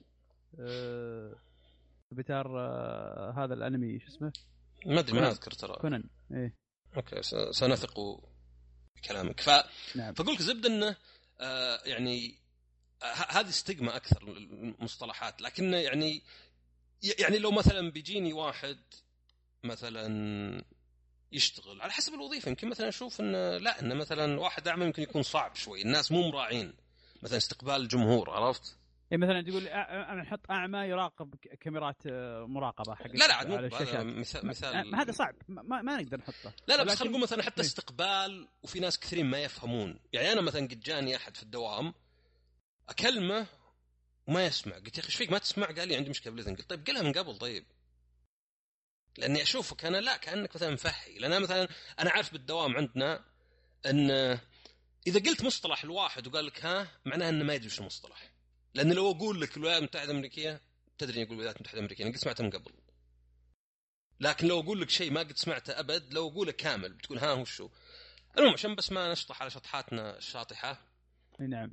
آه، 0.60 1.34
افاتار 2.12 2.60
آه، 2.60 3.34
هذا 3.36 3.54
الأنمي 3.54 4.00
شو 4.00 4.06
اسمه؟ 4.06 4.32
ما 4.86 5.00
أدري 5.00 5.20
ما. 5.20 5.30
أذكر 5.30 5.50
ترى. 5.50 5.76
كونان 5.76 6.04
إيه. 6.32 6.54
okay 6.96 7.22
سنثق 7.52 8.00
بكلامك. 8.96 9.40
ف... 9.40 9.50
نعم. 9.96 10.14
فأقول 10.14 10.34
لك 10.34 10.42
زبدة 10.42 10.68
إنه 10.68 10.96
آه 11.40 11.80
يعني 11.84 12.38
آه 13.02 13.06
هذه 13.06 13.48
استجمة 13.48 13.96
أكثر 13.96 14.22
المصطلحات 14.22 15.42
لكن 15.42 15.72
يعني 15.72 16.22
يعني 17.18 17.38
لو 17.38 17.50
مثلا 17.50 17.90
بيجيني 17.90 18.32
واحد 18.32 18.78
مثلا 19.66 20.64
يشتغل. 21.32 21.82
على 21.82 21.92
حسب 21.92 22.14
الوظيفة. 22.14 22.48
يمكن 22.48 22.68
مثلا 22.68 22.88
أشوف 22.88 23.20
انه 23.20 23.56
لا 23.56 23.80
انه 23.80 23.94
مثلا 23.94 24.40
واحد 24.40 24.68
أعمى 24.68 24.84
يمكن 24.84 25.02
يكون 25.02 25.22
صعب 25.22 25.54
شوي. 25.54 25.82
الناس 25.82 26.12
مو 26.12 26.30
مراعين. 26.30 26.74
مثلا 27.22 27.36
استقبال 27.38 27.76
الجمهور 27.76 28.30
عرفت؟ 28.30 28.76
إيه 29.12 29.18
مثلا 29.18 29.42
تقول 29.42 29.64
نحط 30.20 30.50
أعمى 30.50 30.78
يراقب 30.78 31.34
كاميرات 31.60 31.96
آه، 32.06 32.46
مراقبة 32.48 32.94
حق 32.94 33.06
لا 33.06 33.26
لا 33.26 33.34
على 33.34 33.54
هذا 33.54 33.66
الشاشات. 33.66 34.06
مثال 34.06 34.46
مثال 34.46 34.94
هذا 34.94 35.12
صعب. 35.12 35.34
ما, 35.48 35.82
ما 35.82 35.96
نقدر 35.96 36.18
نحطه. 36.18 36.52
لا 36.68 36.76
لا 36.76 36.82
بس 36.82 36.94
خلينا 36.94 37.10
نقول 37.10 37.22
مثلا 37.22 37.42
حتى 37.42 37.60
إيه. 37.60 37.66
استقبال 37.66 38.48
وفي 38.62 38.80
ناس 38.80 38.98
كثيرين 38.98 39.26
ما 39.26 39.38
يفهمون. 39.38 39.98
يعني 40.12 40.32
أنا 40.32 40.40
مثلا 40.40 40.60
قد 40.60 40.80
جاني 40.80 41.16
أحد 41.16 41.36
في 41.36 41.42
الدوام 41.42 41.94
أكلمه 42.88 43.46
وما 44.26 44.46
يسمع. 44.46 44.74
قلت 44.74 44.98
يا 44.98 45.02
أخي 45.02 45.08
إيش 45.08 45.16
فيك؟ 45.16 45.32
ما 45.32 45.38
تسمع؟ 45.38 45.66
قال 45.66 45.88
لي 45.88 45.96
عندي 45.96 46.10
مشكلة 46.10 46.32
بالاذن 46.32 46.56
قلت 46.56 46.70
طيب 46.70 46.86
قلها 46.86 47.02
من 47.02 47.12
قبل 47.12 47.38
طيب. 47.38 47.64
لأني 49.18 49.42
أشوفك 49.42 49.84
أنا 49.84 49.96
لا 49.98 50.16
كأنك 50.16 50.54
مثلا 50.56 50.70
مفهي 50.70 51.18
لأن 51.18 51.42
مثلا 51.42 51.68
أنا 51.98 52.10
عارف 52.10 52.32
بالدوام 52.32 52.76
عندنا 52.76 53.24
إن 53.86 54.10
إذا 55.06 55.20
قلت 55.20 55.44
مصطلح 55.44 55.84
الواحد 55.84 56.26
وقال 56.26 56.46
لك 56.46 56.64
ها 56.64 56.88
معناه 57.04 57.28
إنه 57.28 57.44
ما 57.44 57.54
يدري 57.54 57.66
وش 57.66 57.80
المصطلح 57.80 58.32
لأن 58.74 58.92
لو 58.92 59.10
أقول 59.10 59.40
لك 59.40 59.56
الولايات 59.56 59.78
المتحدة 59.78 60.10
الأمريكية 60.10 60.60
تدري 60.98 61.20
يقول 61.20 61.32
الولايات 61.32 61.56
المتحدة 61.56 61.78
الأمريكية 61.78 62.04
أنا 62.04 62.12
قد 62.12 62.18
سمعته 62.18 62.44
من 62.44 62.50
قبل. 62.50 62.72
لكن 64.20 64.46
لو 64.46 64.60
أقول 64.60 64.80
لك 64.80 64.90
شيء 64.90 65.10
ما 65.10 65.20
قد 65.20 65.36
سمعته 65.36 65.80
أبد 65.80 66.14
لو 66.14 66.28
أقوله 66.28 66.52
كامل 66.52 66.92
بتقول 66.92 67.18
ها 67.18 67.32
وشو 67.32 67.68
المهم 68.38 68.52
عشان 68.52 68.74
بس 68.74 68.92
ما 68.92 69.12
نشطح 69.12 69.40
على 69.42 69.50
شطحاتنا 69.50 70.16
الشاطحة 70.18 70.78
نعم. 71.40 71.72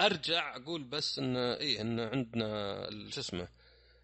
أرجع 0.00 0.56
أقول 0.56 0.84
بس 0.84 1.18
إن 1.18 1.36
إيه 1.36 1.80
إن 1.80 2.00
عندنا 2.00 3.10
شو 3.10 3.20
اسمه 3.20 3.48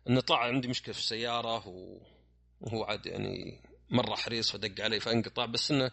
إن 0.09 0.21
طلع 0.21 0.39
عندي 0.45 0.69
مشكلة 0.69 0.93
في 0.95 1.01
السيارة 1.01 1.69
و- 1.69 2.14
وهو 2.61 2.85
عاد 2.85 3.07
يعني 3.07 3.61
مرة 3.91 4.15
حريص 4.15 4.51
فدق 4.51 4.85
علي 4.85 5.01
فانقطع 5.01 5.47
بس 5.47 5.71
إنه 5.71 5.91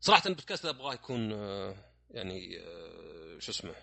صراحة 0.00 0.22
البودكاست 0.28 0.66
هذا 0.66 0.74
أبغاه 0.74 0.94
يكون 0.94 1.32
آه، 1.32 1.74
يعني 2.10 2.60
آه، 2.60 3.38
شو 3.38 3.50
اسمه 3.52 3.74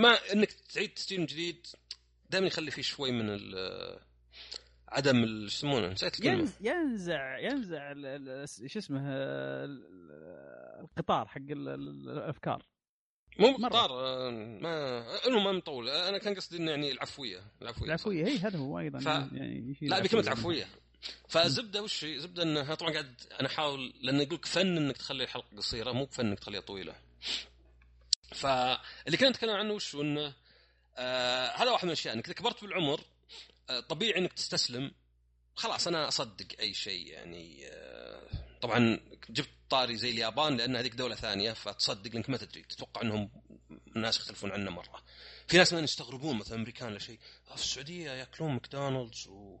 ما 0.00 0.18
إنك 0.32 0.50
تعيد 0.52 0.90
تسجيل 0.94 1.20
من 1.20 1.26
جديد 1.26 1.66
دائما 2.30 2.46
يخلي 2.46 2.70
فيه 2.70 2.82
شوي 2.82 3.12
من 3.12 3.30
ال- 3.30 4.00
عدم 4.88 5.24
شو 5.24 5.44
يسمونه 5.44 5.88
نسيت 5.88 6.14
الكلمة. 6.14 6.38
ينز 6.38 6.54
ينزع 6.60 7.38
ينزع 7.38 7.92
شو 8.66 8.78
اسمه 8.78 9.00
آه، 9.00 9.64
ال- 9.64 9.86
القطار 10.80 11.26
حق 11.28 11.36
ال- 11.40 11.68
ال- 11.68 12.10
الأفكار. 12.10 12.62
مو. 13.38 13.48
مختار 13.50 13.90
آه، 13.90 14.30
ما 14.60 15.26
المهم 15.26 15.44
ما 15.44 15.52
مطول 15.52 15.88
أنا 15.88 16.18
كان 16.18 16.34
قصدي 16.34 16.56
إنه 16.56 16.70
يعني 16.70 16.92
العفوية 16.92 17.42
العفوية 17.62 17.86
العفوية 17.88 18.26
هي 18.26 18.38
هذا 18.38 18.58
هو 18.58 18.78
أيضا 18.78 18.98
ف- 18.98 19.06
يعني 19.06 19.76
لا 19.82 20.00
بكلمه. 20.00 20.30
عفويه 20.30 20.66
فزبدة 21.28 21.82
وش 21.82 22.04
هي؟ 22.04 22.18
زبدة 22.18 22.42
إنها 22.42 22.74
طبعا 22.74 22.92
قاعد 22.92 23.14
أنا 23.40 23.48
أحاول 23.48 23.92
لأن 24.00 24.20
يقول 24.20 24.34
لك 24.34 24.46
فن 24.46 24.76
إنك 24.76 24.96
تخلي 24.96 25.24
الحلقة 25.24 25.56
قصيرة 25.56 25.92
مو 25.92 26.04
بفن 26.04 26.26
إنك 26.26 26.38
تخليها 26.38 26.60
طويلة. 26.60 26.94
فاللي 28.34 29.16
كنا 29.16 29.28
نتكلم 29.28 29.50
عنه 29.56 29.72
وش 29.74 29.94
إنه 29.94 30.32
آه 30.96 31.46
هذا 31.56 31.70
واحد 31.70 31.84
من 31.84 31.90
الأشياء 31.90 32.14
إنك 32.14 32.24
إذا 32.24 32.34
كبرت 32.34 32.62
بالعمر 32.64 33.00
آه 33.70 33.80
طبيعي 33.80 34.18
إنك 34.18 34.32
تستسلم 34.32 34.92
خلاص 35.54 35.86
أنا 35.88 36.08
أصدق 36.08 36.46
أي 36.60 36.74
شيء 36.74 37.06
يعني 37.06 37.66
آه 37.68 38.13
طبعا 38.64 39.00
جبت 39.30 39.48
طاري 39.70 39.96
زي 39.96 40.10
اليابان 40.10 40.56
لأن 40.56 40.76
هذيك 40.76 40.94
دولة 40.94 41.14
ثانية 41.14 41.52
فتصدق 41.52 42.12
لانك 42.12 42.30
ما 42.30 42.36
تدري. 42.36 42.62
تتوقع 42.62 43.02
إنهم 43.02 43.30
الناس 43.96 44.16
يختلفون 44.16 44.52
عنا 44.52 44.70
مرة. 44.70 45.02
في 45.46 45.56
ناس 45.56 45.72
مثلا 45.72 45.84
يستغربون 45.84 46.38
مثلا 46.38 46.58
أمريكان 46.58 46.88
ولا 46.88 46.98
شيء. 46.98 47.18
آه، 47.50 47.54
في 47.54 47.62
السعودية 47.62 48.10
يأكلون 48.10 48.52
ماكدونالدز 48.52 49.28
و 49.28 49.60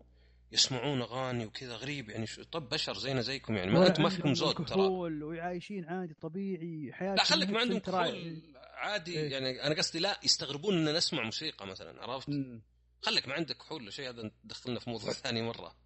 يسمعون 0.52 1.02
أغاني 1.02 1.46
وكذا 1.46 1.76
غريب 1.76 2.10
يعني 2.10 2.26
شو؟ 2.26 2.42
طب 2.42 2.68
بشر 2.68 2.94
زينا 2.94 3.20
زيكم 3.20 3.56
يعني. 3.56 3.70
ما 3.70 3.86
أنتم 3.86 4.02
ما 4.02 4.08
فيكم 4.08 4.34
زود 4.34 4.54
ترى. 4.54 4.64
كحول 4.64 5.22
وعايشين 5.22 5.84
عادي 5.84 6.14
طبيعي 6.14 6.92
حياتهم 6.92 7.16
لا 7.16 7.24
خليك 7.24 7.50
ما 7.50 7.60
عندهم 7.60 7.78
كحول 7.78 8.42
عادي 8.74 9.18
إيه. 9.18 9.30
يعني. 9.30 9.62
أنا 9.62 9.74
قصدي 9.74 9.98
لا 9.98 10.20
يستغربون 10.22 10.88
إن 10.88 10.96
نسمع 10.96 11.24
موسيقى 11.24 11.66
مثلا 11.66 12.02
عرفت؟ 12.02 12.30
خليك 13.02 13.28
ما 13.28 13.34
عندك 13.34 13.56
كحول 13.56 13.82
ولا 13.82 13.90
شيء 13.90 14.08
هذا 14.08 14.30
دخلنا 14.44 14.80
في 14.80 14.90
موضوع 14.90 15.12
ثاني 15.12 15.42
مرة. 15.42 15.83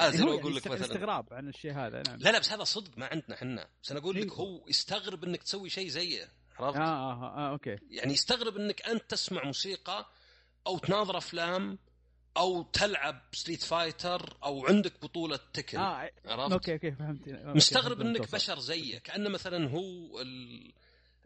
آه، 0.00 0.10
زي 0.10 0.24
هو 0.24 0.28
لو 0.28 0.38
أقول 0.40 0.56
لك 0.56 0.68
مثلاً- 0.68 0.72
استغراب 0.82 1.34
عن 1.34 1.48
الشيء 1.48 1.72
هذا 1.72 2.02
نعم 2.06 2.16
لا 2.18 2.30
لا 2.32 2.38
بس 2.38 2.52
هذا 2.52 2.64
صدق 2.64 2.98
ما 2.98 3.06
عندنا 3.06 3.34
إحنا 3.34 3.68
بس 3.82 3.90
أنا 3.90 4.00
أقول 4.00 4.16
لك 4.16 4.24
إيه. 4.32 4.32
هو 4.38 4.68
يستغرب 4.68 5.24
إنك 5.24 5.42
تسوي 5.42 5.70
شيء 5.70 5.88
زيه 5.88 6.28
عرفت؟ 6.58 6.76
آه 6.78 6.82
آه, 6.82 7.36
آه 7.38 7.50
okay 7.50 7.76
يعني 7.90 8.12
يستغرب 8.12 8.56
إنك 8.56 8.82
أنت 8.88 9.02
تسمع 9.10 9.44
موسيقى 9.44 10.06
أو 10.66 10.78
تناظر 10.78 11.16
أفلام 11.18 11.78
أو 12.36 12.62
تلعب 12.62 13.20
Street 13.32 13.62
Fighter 13.62 14.36
أو 14.44 14.66
عندك 14.66 14.92
بطولة 15.02 15.38
Tekken 15.52 15.78
آه 15.78 16.10
عرفت؟ 16.26 16.52
okay 16.52 16.72
okay 16.72 16.92
فهمت 16.92 17.28
مستغرب 17.28 17.96
فهمت 18.02 18.06
إنك 18.06 18.16
توصل. 18.30 18.36
بشر 18.36 18.58
زيه 18.58 18.98
كأنه 18.98 19.28
مثلا 19.28 19.68
هو 19.70 20.20
ال... 20.20 20.72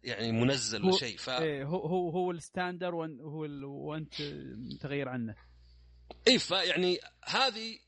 يعني 0.04 0.32
منزل 0.32 0.82
ولا 0.84 0.96
شيء 0.96 1.16
ف 1.16 1.30
إيه 1.30 1.64
هو 1.64 1.86
هو 1.86 2.10
هو 2.10 2.30
ال 2.30 2.37
standard 2.37 2.94
وان- 2.94 3.20
هو 3.20 3.44
ال- 3.44 3.64
وانت 3.64 4.14
متغير 4.56 5.08
عنه 5.08 5.34
اي 6.28 6.38
فيعني 6.38 6.98
هذه 7.24 7.78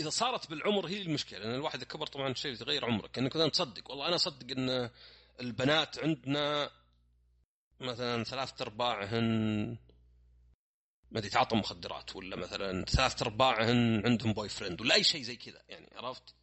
إذا 0.00 0.10
صارت 0.10 0.50
بالعمر 0.50 0.86
هي 0.86 1.02
المشكلة 1.02 1.38
لأن 1.38 1.54
الواحد 1.54 1.76
اذا 1.78 1.84
كبر 1.88 2.06
طبعا 2.06 2.34
شيء 2.34 2.52
يتغير 2.52 2.84
عمرك 2.84 3.18
انك 3.18 3.36
مثلا 3.36 3.48
تصدق 3.50 3.90
والله 3.90 4.06
أنا 4.06 4.14
أصدق 4.16 4.56
إن 4.58 4.90
البنات 5.40 5.98
عندنا 5.98 6.70
مثلا 7.80 8.24
ثلاثة 8.24 8.62
أرباعهن 8.64 9.68
ما 11.10 11.18
أدري 11.18 11.30
تعاطوا 11.30 11.58
مخدرات 11.58 12.16
ولا 12.16 12.36
مثلا 12.36 12.84
ثلاثة 12.84 13.24
أرباعهن 13.24 14.02
عندهم 14.06 14.32
boyfriend 14.32 14.80
ولا 14.80 14.94
أي 14.94 15.04
شيء 15.04 15.22
زي 15.22 15.36
كذا 15.36 15.62
يعني 15.68 15.90
عرفت؟ 15.96 16.34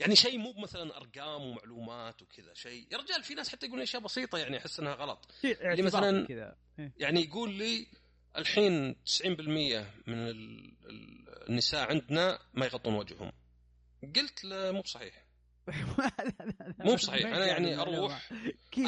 يعني 0.00 0.16
شيء 0.16 0.38
مو 0.38 0.52
مثلا 0.52 0.96
أرقام 0.96 1.42
ومعلومات 1.42 2.22
وكذا 2.22 2.54
شيء 2.54 2.86
يا 2.92 2.98
رجال 2.98 3.22
في 3.22 3.34
ناس 3.34 3.48
حتى 3.48 3.66
يقولون 3.66 3.82
أشياء 3.82 4.02
بسيطة 4.02 4.38
يعني 4.38 4.58
أحس 4.58 4.80
إنها 4.80 4.94
غلط 4.94 5.28
اللي 5.44 5.90
مثلاً- 5.90 6.28
كذا 6.28 6.56
إيه. 6.78 6.92
يعني 6.96 7.20
يقول 7.24 7.50
لي 7.50 7.86
الحين 8.38 8.94
90% 9.04 9.24
من 10.06 10.28
ال- 10.28 10.76
ال- 10.88 11.48
النساء 11.48 11.88
عندنا 11.90 12.38
ما 12.54 12.66
يغطون 12.66 12.94
وجههم. 12.94 13.32
قلت 14.16 14.44
له 14.44 14.70
مو 14.72 14.80
بصحيح. 14.80 15.26
مو 16.86 16.94
بصحيح. 16.94 17.26
أنا 17.26 17.46
يعني 17.46 17.80
أروح 17.80 18.30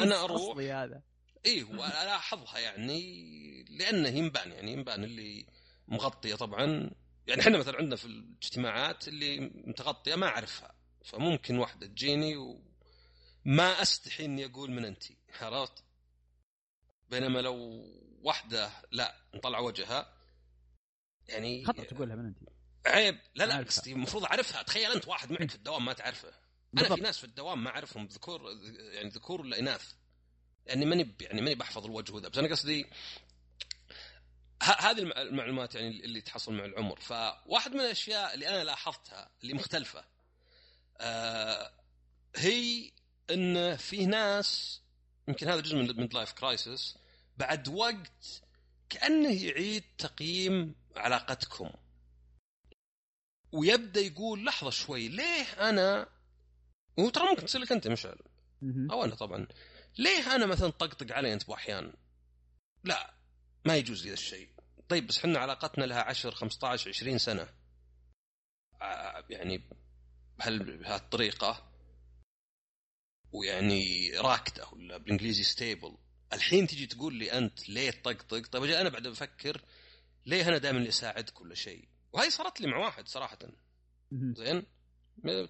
أروح- 0.01 0.31
أصلي 0.31 0.71
هذا. 0.71 1.01
إيه 1.45 1.63
وألاحظها 1.63 2.59
يعني 2.59 3.63
لأنه 3.69 4.07
ينبان 4.09 4.51
يعني 4.51 4.71
ينبان 4.71 5.03
اللي 5.03 5.45
مغطية 5.87 6.35
طبعا. 6.35 6.91
يعني 7.27 7.41
إحنا 7.41 7.57
مثلا 7.57 7.77
عندنا 7.77 7.95
في 7.95 8.05
الاجتماعات 8.05 9.07
اللي 9.07 9.39
متغطية 9.39 10.15
ما 10.15 10.27
أعرفها. 10.27 10.75
فممكن 11.05 11.57
واحدة 11.57 11.87
تجيني 11.87 12.35
وما 12.37 13.81
أستحي 13.81 14.25
إني 14.25 14.45
أقول 14.45 14.71
من 14.71 14.85
انت 14.85 15.03
عرفت؟ 15.41 15.83
بينما 17.09 17.39
لو 17.39 17.83
واحدة 18.23 18.69
لا 18.91 19.15
نطلع 19.35 19.59
وجهها. 19.59 20.13
يعني 21.27 21.65
خطأ 21.65 21.83
تقولها 21.83 22.15
من 22.15 22.25
أنت؟ 22.25 22.37
عيب. 22.85 23.19
لا 23.35 23.43
لا 23.45 23.65
المفروض 23.87 24.23
أعرفها. 24.23 24.63
تخيل 24.63 24.91
أنت 24.91 25.07
واحد 25.07 25.31
معك 25.31 25.49
في 25.49 25.55
الدوام 25.55 25.85
ما 25.85 25.93
تعرفه. 25.93 26.33
أنا. 26.77 26.95
في 26.95 27.01
ناس 27.01 27.17
في 27.17 27.23
الدوام 27.23 27.63
ما 27.63 27.69
أعرفهم 27.69 28.05
ذكور 28.07 28.41
يعني 28.93 29.09
ذكور 29.09 29.41
ولا 29.41 29.59
إناث. 29.59 29.93
يعني 30.65 30.85
ماني 30.85 31.15
يعني 31.21 31.41
ماني 31.41 31.55
بحفظ 31.55 31.85
الوجه 31.85 32.13
وذا 32.13 32.27
بس 32.27 32.37
أنا 32.37 32.47
قصدي 32.49 32.85
هذه 34.61 34.99
الم- 34.99 35.11
المعلومات 35.11 35.75
يعني 35.75 35.89
اللي 36.05 36.21
تحصل 36.21 36.53
مع 36.53 36.65
العمر. 36.65 36.99
فواحد 36.99 37.71
من 37.73 37.79
الأشياء 37.79 38.33
اللي 38.33 38.47
أنا 38.47 38.63
لاحظتها 38.63 39.31
اللي 39.41 39.53
مختلفة 39.53 40.05
آه 40.97 41.71
هي 42.35 42.91
إن 43.31 43.77
في 43.77 44.05
ناس 44.05 44.81
يمكن 45.27 45.47
هذا 45.49 45.61
جزء 45.61 45.75
من 45.75 45.97
midlife 45.97 46.31
crisis 46.33 46.97
بعد 47.39 47.67
وقت 47.67 48.41
كأنه 48.89 49.43
يعيد 49.43 49.83
تقييم 49.97 50.75
علاقتكم. 50.95 51.71
ويبدأ 53.51 54.01
يقول 54.01 54.45
لحظة 54.45 54.69
شوي 54.69 55.07
ليه 55.07 55.69
أنا؟ 55.69 56.09
وهو 56.97 57.09
ترى 57.09 57.29
ممكن 57.29 57.45
تصير 57.45 57.61
لك 57.61 57.71
أنت 57.71 57.87
مشعل. 57.87 58.17
أو 58.91 59.03
أنا 59.03 59.15
طبعا. 59.15 59.47
ليه 59.97 60.35
أنا 60.35 60.45
مثلا 60.45 60.69
طقطق 60.69 61.15
علي 61.15 61.33
أنت 61.33 61.47
باحيان 61.47 61.93
لا 62.83 63.13
ما 63.65 63.75
يجوز 63.77 64.07
لي 64.07 64.13
الشيء. 64.13 64.49
طيب 64.89 65.07
بس 65.07 65.19
حنا 65.19 65.39
علاقتنا 65.39 65.85
لها 65.85 66.01
10 66.03 66.31
15 66.31 66.89
20 66.89 67.17
سنة. 67.17 67.53
ع- 68.81 69.23
يعني 69.29 69.69
بهال- 70.37 70.77
بهالطريقة. 70.77 71.65
ويعني 73.31 74.11
راكده 74.17 74.67
ولا 74.67 74.97
بالإنجليزي 74.97 75.43
stable 75.43 75.97
الحين 76.33 76.67
تجي 76.67 76.85
تقول 76.85 77.15
لي 77.15 77.31
أنت 77.37 77.69
ليه 77.69 77.91
تطقطق 77.91 78.47
طيب 78.47 78.63
أنا 78.63 78.89
بعد 78.89 79.07
بفكر 79.07 79.61
ليه 80.25 80.47
أنا 80.47 80.57
دائما 80.57 80.77
اللي 80.77 80.89
اساعدك 80.89 81.41
ولا 81.41 81.55
شيء؟ 81.55 81.87
وهي 82.13 82.29
صارت 82.29 82.61
لي 82.61 82.67
مع 82.67 82.77
واحد 82.77 83.07
صراحة. 83.07 83.37
زين؟ 84.11 84.65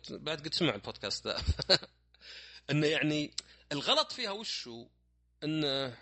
بعد 0.10 0.40
قد 0.40 0.54
سمع 0.54 0.76
البودكاست 0.76 1.28
ذا 1.28 1.42
إنه 2.72 2.88
يعني 2.88 3.34
الغلط 3.72 4.12
فيها 4.12 4.32
وشو؟ 4.32 4.88
إنه 5.44 5.98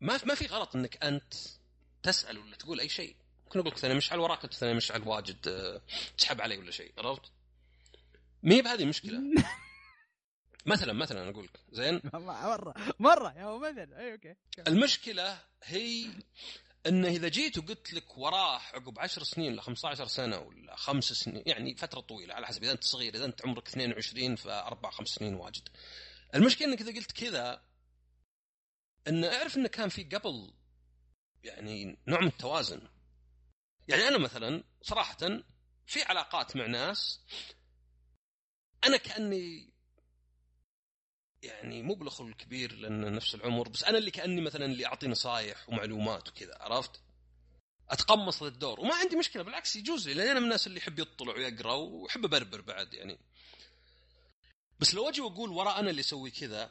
ما 0.00 0.24
ما 0.24 0.34
في 0.34 0.46
غلط 0.46 0.76
إنك 0.76 1.04
أنت 1.04 1.34
تسأل 2.02 2.38
ولا 2.38 2.56
تقول 2.56 2.80
أي 2.80 2.88
شيء. 2.88 3.16
ممكن 3.44 3.58
أقول 3.58 3.72
لك 3.72 3.78
ثاني 3.78 3.94
مشعل 3.94 4.18
وراك 4.18 4.44
انت 4.44 4.54
ثاني 4.54 4.74
مشعل 4.74 5.08
واجد 5.08 5.48
آه، 5.48 5.82
تسحب 6.18 6.40
علي 6.40 6.58
ولا 6.58 6.70
شيء 6.70 6.92
عرفت؟ 6.98 7.32
ما 8.42 8.54
هي 8.54 8.62
بهذه 8.62 8.82
المشكلة. 8.82 9.20
مثلا 10.66 10.92
مثلا 10.92 11.30
أقول 11.30 11.44
لك 11.44 11.60
زين؟ 11.70 12.00
مرة 12.14 12.74
مرة 12.98 13.32
يا 13.36 13.44
هو 13.44 13.58
مثل 13.58 13.94
أي 13.94 14.12
أوكي. 14.12 14.34
المشكلة 14.68 15.38
هي 15.62 16.08
انه 16.86 17.08
إذا 17.08 17.28
جيت 17.28 17.58
وقلت 17.58 17.92
لك 17.92 18.18
وراه 18.18 18.58
عقب 18.58 18.98
10 18.98 19.24
سنين 19.24 19.56
ل 19.56 19.60
15 19.60 20.06
سنة 20.06 20.38
ولا 20.38 20.76
خمس 20.76 21.04
سنين 21.04 21.42
يعني 21.46 21.76
فترة 21.76 22.00
طويلة 22.00 22.34
على 22.34 22.46
حسب. 22.46 22.62
إذا 22.62 22.72
أنت 22.72 22.84
صغير 22.84 23.14
إذا 23.14 23.24
أنت 23.24 23.46
عمرك 23.46 23.68
22 23.68 24.36
فأربع 24.36 24.90
خمس 24.90 25.08
سنين 25.08 25.34
واجد. 25.34 25.68
المشكلة 26.34 26.68
إنك 26.68 26.80
إذا 26.80 26.94
قلت 26.94 27.12
كذا 27.12 27.62
انه 29.08 29.28
أعرف 29.36 29.56
انه 29.56 29.68
كان 29.68 29.88
في 29.88 30.04
قبل 30.04 30.52
يعني 31.44 31.98
نوع 32.06 32.20
من 32.20 32.26
التوازن. 32.26 32.80
يعني 33.88 34.08
أنا 34.08 34.18
مثلا 34.18 34.64
صراحة 34.82 35.18
في 35.86 36.02
علاقات 36.02 36.56
مع 36.56 36.66
ناس 36.66 37.20
أنا 38.84 38.96
كأني 38.96 39.75
يعني 41.42 41.82
مو 41.82 41.94
بالاخو 41.94 42.26
الكبير 42.26 42.72
لأن 42.72 43.12
نفس 43.12 43.34
العمر 43.34 43.68
بس 43.68 43.84
أنا 43.84 43.98
اللي 43.98 44.10
كأني 44.10 44.40
مثلا 44.40 44.64
اللي 44.64 44.86
أعطي 44.86 45.06
نصايح 45.06 45.68
ومعلومات 45.68 46.28
وكذا 46.28 46.58
عرفت؟ 46.60 47.00
أتقمص 47.90 48.42
للدور 48.42 48.80
وما 48.80 48.94
عندي 48.94 49.16
مشكلة 49.16 49.42
بالعكس 49.42 49.76
يجوز 49.76 50.08
لي 50.08 50.14
لأن 50.14 50.28
أنا 50.28 50.38
من 50.40 50.44
الناس 50.44 50.66
اللي 50.66 50.78
يحب 50.78 50.98
يطلع 50.98 51.34
ويقرأ 51.34 51.72
ويحب 51.72 52.24
أبربر 52.24 52.60
بعد 52.60 52.94
يعني. 52.94 53.18
بس 54.80 54.94
لو 54.94 55.08
أجي 55.08 55.20
وأقول 55.20 55.50
ورا 55.50 55.78
أنا 55.78 55.90
اللي 55.90 56.00
أسوي 56.00 56.30
كذا 56.30 56.70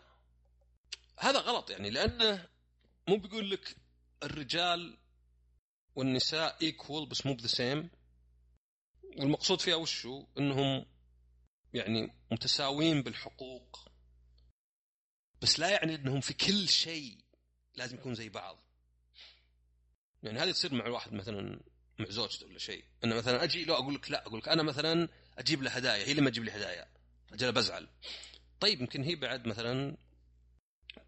هذا 1.20 1.40
غلط 1.40 1.70
يعني 1.70 1.90
لأنه 1.90 2.48
مو 3.08 3.18
بيقول 3.18 3.52
لك 3.52 3.76
الرجال 4.24 4.98
والنساء 5.96 6.58
equal 6.62 7.06
بس 7.06 7.26
مو 7.26 7.34
ب 7.34 7.37
the 7.37 7.48
same 7.48 7.90
والمقصود 9.18 9.62
فيها 9.62 9.76
وشو؟ 9.76 10.26
إنهم 10.38 10.86
يعني 11.74 12.12
متساويين 12.32 13.02
بالحقوق. 13.02 13.95
بس 15.42 15.60
لا 15.60 15.70
يعني 15.70 15.96
إنهم 15.96 16.22
في 16.22 16.34
كل 16.34 16.70
شيء 16.70 17.18
لازم 17.76 17.98
يكون 17.98 18.16
زي 18.16 18.30
بعض. 18.30 18.60
يعني 20.24 20.40
هذه 20.40 20.52
تصير 20.52 20.74
مع 20.74 20.86
الواحد 20.86 21.14
مثلا 21.14 21.60
مع 22.00 22.06
زوجته 22.10 22.46
ولا 22.46 22.60
شيء. 22.60 22.86
إنه 23.04 23.16
مثلا 23.16 23.44
أجي 23.44 23.66
لو 23.66 23.74
أقول 23.74 23.96
لك 23.96 24.12
لا 24.12 24.28
أقول 24.28 24.40
لك 24.40 24.50
أنا 24.50 24.64
مثلا 24.64 25.10
أجيب 25.38 25.64
له 25.64 25.72
هدايا 25.72 26.06
هي 26.06 26.12
اللي 26.12 26.22
ما 26.22 26.30
تجيب 26.30 26.44
لي 26.44 26.52
هدايا. 26.52 26.88
أجل 27.34 27.52
بزعل. 27.52 27.88
طيب 28.60 28.82
يمكن 28.82 29.04
هي 29.04 29.16
بعد 29.16 29.48
مثلا 29.48 29.98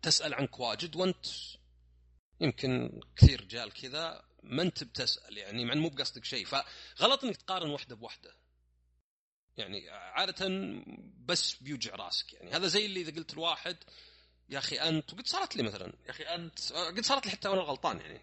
تسأل 0.01 0.33
عنك 0.33 0.59
واجد 0.59 0.95
وأنت 0.95 1.25
يمكن 2.41 3.01
كثير 3.15 3.41
رجال 3.41 3.73
كذا 3.73 4.23
ما 4.43 4.61
أنت 4.61 4.83
بتسأل 4.83 5.37
يعني 5.37 5.65
مع 5.65 5.73
إنه 5.73 5.81
مو 5.81 5.89
بقصدك 5.89 6.25
شيء. 6.25 6.45
فغلط 6.45 7.23
إنك 7.23 7.35
تقارن 7.35 7.69
واحدة 7.69 7.95
بواحدة. 7.95 8.35
يعني 9.57 9.89
عادة 9.89 10.47
بس 11.25 11.55
بيوجع 11.55 11.95
راسك 11.95 12.33
يعني. 12.33 12.51
هذا 12.51 12.67
زي 12.67 12.85
اللي 12.85 13.01
إذا 13.01 13.11
قلت 13.11 13.33
الواحد 13.33 13.77
يا 14.49 14.57
أخي 14.57 14.75
أنت 14.75 15.13
وقد 15.13 15.27
صارت 15.27 15.55
لي 15.55 15.63
مثلا. 15.63 15.93
يا 16.05 16.09
أخي 16.09 16.23
أنت 16.23 16.73
قد 16.73 17.05
صارت 17.05 17.25
لي 17.25 17.31
حتى 17.31 17.49
وأنا 17.49 17.61
غلطان 17.61 17.99
يعني. 17.99 18.21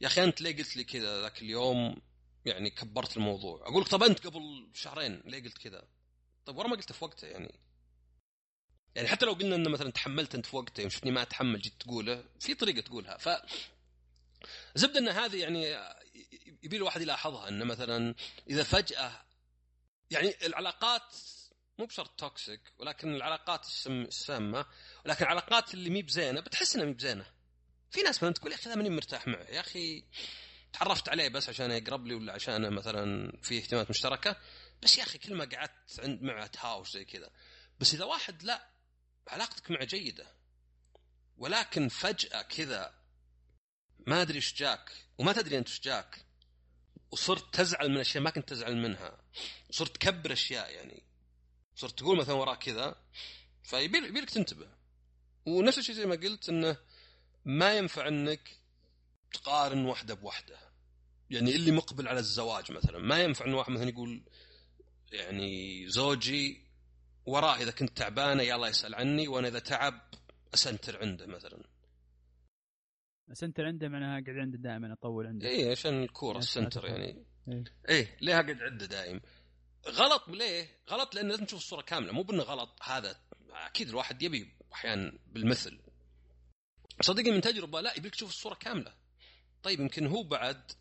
يا 0.00 0.06
أخي 0.06 0.24
أنت 0.24 0.40
ليه 0.40 0.56
قلت 0.56 0.76
لي 0.76 0.84
كذا 0.84 1.22
ذاك 1.22 1.42
اليوم؟ 1.42 2.02
يعني 2.44 2.70
كبرت 2.70 3.16
الموضوع. 3.16 3.62
أقول 3.62 3.82
لك 3.82 3.88
طب 3.88 4.02
أنت 4.02 4.26
قبل 4.26 4.70
شهرين 4.74 5.22
ليه 5.24 5.42
قلت 5.42 5.58
كذا؟ 5.58 5.88
طيب 6.46 6.56
ورا 6.56 6.68
ما 6.68 6.76
قلت 6.76 6.92
في 6.92 7.04
وقته 7.04 7.26
يعني. 7.28 7.54
يعني 8.94 9.08
حتى 9.08 9.26
لو 9.26 9.32
قلنا 9.32 9.56
انه 9.56 9.70
مثلا 9.70 9.90
تحملت 9.90 10.34
أنت 10.34 10.46
في 10.46 10.56
وقته 10.56 10.80
يوم 10.80 10.90
شفتني 10.90 11.10
ما 11.10 11.22
أتحمل 11.22 11.60
جيت 11.60 11.72
تقوله 11.80 12.24
في 12.40 12.54
طريقة 12.54 12.80
تقولها. 12.80 13.16
ف 13.16 13.28
زبدة 14.74 14.98
إن 14.98 15.08
هذه 15.08 15.36
يعني 15.36 15.62
يبي 16.62 16.76
الواحد 16.76 17.00
يلاحظها 17.00 17.48
انه 17.48 17.64
مثلا 17.64 18.14
إذا 18.50 18.62
فجأة 18.62 19.24
يعني 20.10 20.34
العلاقات 20.46 21.16
مو 21.78 21.86
بشرط 21.86 22.20
توكسيك 22.20 22.60
ولكن 22.78 23.14
العلاقات 23.14 23.64
السم 23.64 24.02
السامة 24.02 24.66
ولكن 25.04 25.24
العلاقات 25.24 25.74
اللي 25.74 25.90
مي 25.90 26.02
بزينة 26.02 26.40
بتحس 26.40 26.74
إنها 26.74 26.86
مي 26.86 26.92
بزينة. 26.92 27.26
في 27.90 28.02
ناس 28.02 28.16
مثلا 28.16 28.32
تقول 28.32 28.52
يا 28.52 28.56
أخي 28.56 28.74
ماني 28.74 28.90
مرتاح 28.90 29.26
معه. 29.26 29.46
يا 29.50 29.60
أخي 29.60 30.04
تعرفت 30.72 31.08
عليه 31.08 31.28
بس 31.28 31.48
عشان 31.48 31.70
يقرب 31.70 32.06
لي 32.06 32.14
ولا 32.14 32.32
عشان 32.32 32.70
مثلا 32.70 33.32
في 33.42 33.58
اهتمامات 33.58 33.90
مشتركة. 33.90 34.36
بس 34.82 34.98
يا 34.98 35.02
أخي 35.02 35.18
كل 35.18 35.34
ما 35.34 35.44
قعدت 35.44 36.00
عند 36.00 36.22
معه 36.22 36.46
تهاوش 36.46 36.90
زي 36.90 37.04
كذا. 37.04 37.30
بس 37.80 37.94
إذا 37.94 38.04
واحد 38.04 38.42
لا 38.42 38.68
علاقتك 39.28 39.70
معه 39.70 39.84
جيدة 39.84 40.26
ولكن 41.36 41.88
فجأة 41.88 42.42
كذا 42.42 42.94
ما 44.06 44.22
أدري 44.22 44.36
إيش 44.36 44.54
جاك 44.54 44.92
وما 45.18 45.32
تدري 45.32 45.58
أنت 45.58 45.68
إيش 45.68 45.80
جاك 45.80 46.24
وصرت 47.10 47.54
تزعل 47.54 47.88
من 47.90 47.98
أشياء 48.00 48.22
ما 48.22 48.30
كنت 48.30 48.48
تزعل 48.48 48.76
منها 48.76 49.20
وصرت 49.70 49.96
تكبر 49.96 50.32
أشياء 50.32 50.70
يعني. 50.70 51.07
صرت 51.78 51.98
تقول 51.98 52.18
مثلا 52.18 52.34
وراه 52.34 52.54
كذا 52.54 52.96
فيبي 53.62 53.98
يبي 53.98 54.20
لك 54.20 54.30
تنتبه. 54.30 54.68
ونفس 55.46 55.78
الشيء 55.78 55.94
زي 55.94 56.06
ما 56.06 56.14
قلت 56.14 56.48
إنه 56.48 56.76
ما 57.44 57.76
ينفع 57.76 58.08
إنك 58.08 58.58
تقارن 59.32 59.84
واحدة 59.86 60.14
بواحدة. 60.14 60.58
يعني 61.30 61.56
اللي 61.56 61.72
مقبل 61.72 62.08
على 62.08 62.18
الزواج 62.18 62.72
مثلا 62.72 62.98
ما 62.98 63.22
ينفع 63.22 63.44
إن 63.46 63.54
واحد 63.54 63.72
مثلا 63.72 63.88
يقول 63.88 64.22
يعني 65.12 65.88
زوجي 65.88 66.66
وراه 67.26 67.56
إذا 67.56 67.70
كنت 67.70 67.96
تعبانة 67.96 68.42
يلا 68.42 68.68
يسأل 68.68 68.94
عني 68.94 69.28
وأنا 69.28 69.48
إذا 69.48 69.58
تعب 69.58 70.00
أسنتر 70.54 71.00
عنده 71.00 71.26
مثلا. 71.26 71.62
سنتر 73.32 73.66
عنده 73.66 73.88
معناها 73.88 74.24
قاعد 74.24 74.38
عنده 74.38 74.58
دائما 74.58 74.92
أطول 74.92 75.26
عنده. 75.26 75.48
اي 75.48 75.70
عشان 75.70 76.02
الكورة 76.02 76.34
ناس 76.34 76.44
ال 76.44 76.49
center. 76.49 76.86
يعني. 76.86 77.24
إيه. 77.48 77.64
إيه 77.88 78.16
ليه 78.20 78.32
قاعد 78.32 78.62
عنده 78.62 78.86
دايم 78.86 79.20
غلط 79.86 80.28
ليه؟ 80.28 80.78
غلط 80.90 81.14
لأن 81.14 81.28
لازم 81.28 81.44
تشوف 81.44 81.60
الصورة 81.60 81.82
كاملة 81.82 82.12
مو 82.12 82.22
بأنه 82.22 82.42
غلط 82.42 82.78
هذا 82.82 83.20
أكيد 83.50 83.88
الواحد 83.88 84.22
يبي 84.22 84.54
أحيانا 84.72 85.18
بالمثل. 85.26 85.78
صدقني 87.00 87.30
من 87.30 87.40
تجربة 87.40 87.80
لا 87.80 87.96
يبيك 87.96 88.14
تشوف 88.14 88.30
الصورة 88.30 88.54
كاملة. 88.54 88.94
طيب 89.62 89.80
يمكن 89.80 90.06
هو 90.06 90.22
بعد 90.22 90.72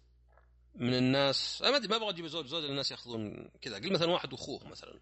من 0.76 0.94
الناس 0.94 1.62
أنا 1.62 1.72
ما 1.72 1.78
أدري 1.78 1.88
ما 1.88 1.96
أبغى 1.96 2.10
أجيب 2.10 2.28
زوج 2.28 2.46
زوج 2.46 2.64
الناس 2.64 2.92
يأخذون 2.92 3.50
كذا. 3.62 3.76
قل 3.76 3.94
مثلا 3.94 4.12
واحد 4.12 4.34
وأخوه 4.34 4.68
مثلا. 4.68 5.00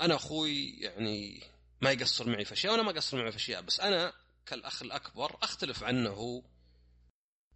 أنا 0.00 0.14
أخوي 0.14 0.70
يعني 0.70 1.42
ما 1.80 1.90
يقصر 1.90 2.28
معي 2.28 2.44
في 2.44 2.52
أشياء 2.52 2.72
وأنا 2.72 2.82
ما 2.82 2.90
أقصر 2.90 3.16
معي 3.16 3.30
في 3.30 3.36
أشياء 3.36 3.62
بس 3.62 3.80
أنا 3.80 4.12
كالأخ 4.46 4.82
الأكبر 4.82 5.36
أختلف 5.42 5.82
عنه 5.82 6.10
هو 6.10 6.42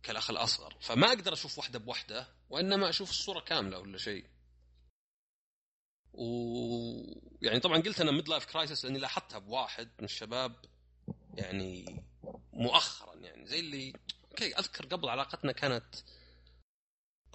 كالأخ 0.03 0.31
الأصغر. 0.31 0.77
فما 0.81 1.07
أقدر 1.07 1.33
أشوف 1.33 1.59
واحدة 1.59 1.79
بوحده 1.79 2.29
وإنما 2.51 2.89
أشوف 2.89 3.11
الصورة 3.11 3.41
كاملة 3.41 3.79
ولا 3.79 3.99
شيء. 3.99 4.34
و 6.15 6.25
يعني 7.43 7.61
طبعا 7.61 7.79
قلت 7.81 8.01
أنا 8.01 8.11
midlife 8.11 8.45
crisis 8.45 8.85
لأني 8.85 8.99
لاحظتها 8.99 9.39
بواحد 9.39 9.89
من 9.99 10.05
الشباب 10.05 10.57
يعني 11.35 12.05
مؤخرا 12.53 13.15
يعني 13.15 13.47
زي 13.47 13.61
اللي 13.61 13.93
okay 14.31 14.59
أذكر 14.59 14.87
قبل 14.87 15.09
علاقتنا 15.09 15.53
كانت 15.53 15.95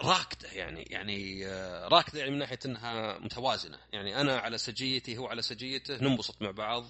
راكدة 0.02 0.48
يعني 0.52 0.82
يعني 0.82 1.46
آه، 1.46 1.88
راكدة 1.88 2.18
يعني 2.18 2.30
من 2.30 2.38
ناحية 2.38 2.58
إنها 2.66 3.18
متوازنة. 3.18 3.78
يعني 3.92 4.20
أنا 4.20 4.38
على 4.38 4.58
سجيتي 4.58 5.18
هو 5.18 5.26
على 5.26 5.42
سجيته 5.42 5.96
ننبسط 5.96 6.42
مع 6.42 6.50
بعض 6.50 6.84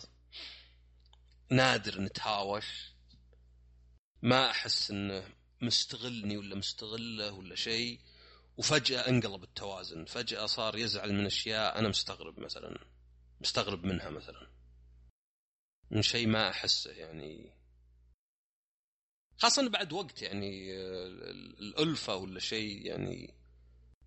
نادر 1.50 2.00
نتهاوش 2.00 2.92
ما 4.22 4.50
أحس 4.50 4.90
إنه 4.90 5.24
مستغلني 5.62 6.37
ولا 6.37 6.55
مستغلة 6.57 7.33
ولا 7.33 7.55
شيء. 7.55 8.00
وفجأة 8.61 9.09
انقلب 9.09 9.42
التوازن. 9.42 10.05
فجأة 10.05 10.46
صار 10.46 10.79
يزعل 10.79 11.12
من 11.12 11.27
أشياء 11.27 11.79
أنا 11.79 11.88
مستغرب 11.88 12.40
مثلا. 12.40 12.79
مستغرب 13.40 13.85
منها 13.85 14.11
مثلا. 14.11 14.51
من 15.90 16.03
شيء 16.03 16.27
ما 16.27 16.51
أحسه 16.51 16.90
يعني. 16.90 17.53
خاصة 19.37 19.68
بعد 19.68 19.92
وقت 19.92 20.23
يعني 20.23 20.73
الألفة 21.61 22.16
ولا 22.16 22.40
شيء 22.40 22.87
يعني. 22.87 23.35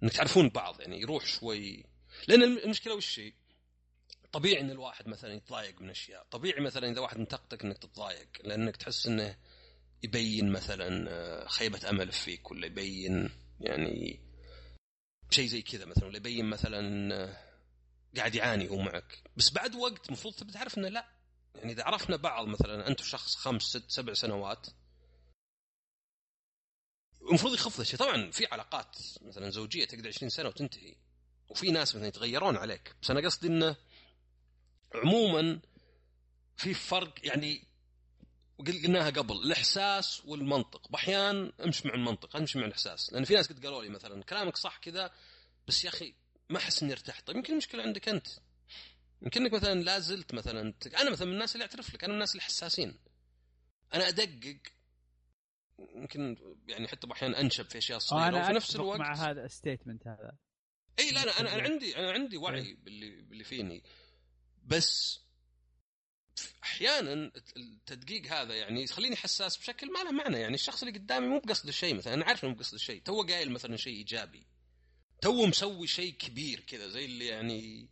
إنك 0.04 0.14
تعرفون 0.14 0.50
بعض 0.50 0.82
يعني 0.82 1.02
يروح 1.02 1.26
شوي. 1.26 1.86
لأن 2.28 2.44
المشكلة 2.44 2.96
وش 2.96 3.20
هي؟ 3.20 3.34
طبيعي 4.32 4.62
إن 4.62 4.72
الواحد 4.72 5.08
مثلا 5.08 5.34
يتضايق 5.34 5.82
من 5.82 5.90
أشياء، 5.90 6.28
طبيعي 6.32 6.62
مثلا 6.62 6.92
إذا 6.92 7.00
واحد 7.02 7.18
انتقدك 7.18 7.64
إنك 7.66 7.78
تتضايق. 7.78 8.30
لأنك 8.44 8.78
تحس 8.78 9.08
إنه 9.08 9.38
يبين 10.04 10.52
مثلا 10.52 11.48
خيبة 11.50 11.90
أمل 11.90 12.12
فيك 12.12 12.52
ولا 12.52 12.66
يبين 12.66 13.30
يعني 13.60 14.33
بشيء 15.34 15.48
زي 15.48 15.62
كذا 15.62 15.86
مثلا 15.86 16.06
ولا 16.06 16.18
يبين 16.18 16.46
مثلا 16.46 17.14
آه، 17.16 17.38
قاعد 18.18 18.36
يعاني 18.36 18.70
هو 18.70 18.78
معك. 18.78 19.24
بس 19.38 19.52
بعد 19.52 19.76
وقت 19.76 20.08
المفروض 20.08 20.34
تبي 20.34 20.52
تعرف 20.52 20.78
إنه 20.78 20.88
لا. 20.88 21.10
يعني 21.56 21.72
إذا 21.74 21.84
عرفنا 21.84 22.16
بعض 22.16 22.48
مثلا 22.48 22.88
انت 22.88 23.02
وشخص 23.02 23.36
خمس 23.36 23.62
ست 23.62 23.84
سبع 23.88 24.14
سنوات 24.14 24.68
المفروض 27.22 27.54
يخف 27.54 27.80
الشيء 27.80 28.00
طبعا 28.00 28.32
في 28.32 28.46
علاقات 28.46 28.98
مثلا 29.22 29.50
زوجية 29.50 29.86
تقعد 29.86 30.08
20 30.08 30.30
سنة 30.30 30.50
وتنتهي 30.50 30.96
وفي 31.50 31.72
ناس 31.72 31.96
مثلا 31.96 32.08
يتغيرون 32.08 32.58
عليك. 32.58 32.96
بس 33.02 33.12
أنا 33.12 33.22
قصدي 33.22 33.48
إنه 33.48 33.76
عموما 34.96 35.60
في 36.58 36.74
فرق 36.74 37.14
يعني 37.24 37.68
قلناها 38.60 39.10
قبل 39.10 39.36
الإحساس 39.36 40.26
والمنطق. 40.26 40.92
باحيان 40.92 41.52
أمشي 41.66 41.88
مع 41.88 41.94
المنطق 41.94 42.36
امشي 42.36 42.60
مع 42.60 42.66
الإحساس. 42.66 43.14
لأن 43.14 43.24
في 43.24 43.34
ناس 43.34 43.48
قد 43.48 43.66
قالوا 43.66 43.84
لي 43.84 43.90
مثلا 43.90 44.24
كلامك 44.24 44.58
صح 44.58 44.78
كذا 44.78 45.12
بس 45.68 45.84
يا 45.84 45.90
أخي 45.90 46.16
ما 46.50 46.58
أحس 46.58 46.84
إني 46.84 46.92
ارتحت. 46.92 47.28
طيب 47.28 47.36
يمكن 47.36 47.54
المشكلة 47.54 47.84
عندك 47.84 48.10
أنت. 48.10 48.28
يمكنك 49.22 49.54
مثلا 49.54 49.84
لا 49.84 50.00
زلت 50.00 50.34
مثلا 50.34 50.74
أنا 51.02 51.10
مثلا 51.10 51.28
من 51.28 51.34
الناس 51.34 51.56
اللي 51.56 51.66
أعترف 51.66 51.94
لك 51.94 52.04
أنا 52.04 52.08
من 52.08 52.14
الناس 52.14 52.32
اللي 52.32 52.42
حساسين 52.42 53.00
أنا 53.94 54.08
أدقق 54.08 54.58
يمكن 55.96 56.38
يعني 56.68 56.88
حتى 56.88 57.08
أحيانا 57.12 57.42
أنشب 57.42 57.70
في 57.70 57.78
أشياء 57.78 58.00
صغيرة 58.00 58.28
أنا 58.28 58.44
وفي 58.44 58.54
نفس 58.54 58.76
الوقت 58.76 59.00
مع 59.00 59.16
هذا 59.16 59.46
ال 59.46 59.52
statement 59.52 60.08
هذا. 60.08 60.38
إي 61.00 61.12
لا 61.12 61.24
أنا 61.24 61.40
أنا, 61.40 61.54
أنا 61.54 61.64
عندي 61.64 61.98
أنا 61.98 62.12
عندي 62.12 62.38
وعي 62.38 62.74
باللي 62.74 63.22
باللي 63.22 63.44
فيني. 63.44 63.84
بس 64.64 65.20
أحيانا 66.64 67.32
التدقيق 67.58 68.34
هذا 68.34 68.56
يعني 68.56 68.84
يخليني 68.84 69.16
حساس 69.16 69.58
بشكل 69.58 69.92
ما 69.92 70.00
له 70.04 70.12
معنى. 70.12 70.40
يعني 70.40 70.56
الشخص 70.56 70.84
اللي 70.84 71.00
قدامي 71.00 71.28
مو 71.28 71.40
بقصد 71.40 71.68
الشيء 71.68 71.96
مثلا 71.96 72.14
أنا 72.14 72.26
عارف 72.26 72.44
إنه 72.44 72.52
مو 72.52 72.58
بقصد 72.58 72.74
الشيء 72.74 73.02
تو 73.02 73.24
قايل 73.24 73.52
مثلا 73.52 73.78
شيء 73.78 73.94
إيجابي. 73.94 74.48
تو 75.22 75.46
مسوي 75.46 75.88
شيء 75.88 76.14
كبير 76.14 76.60
كذا 76.60 76.88
زي 76.88 77.06
اللي 77.06 77.26
يعني 77.26 77.90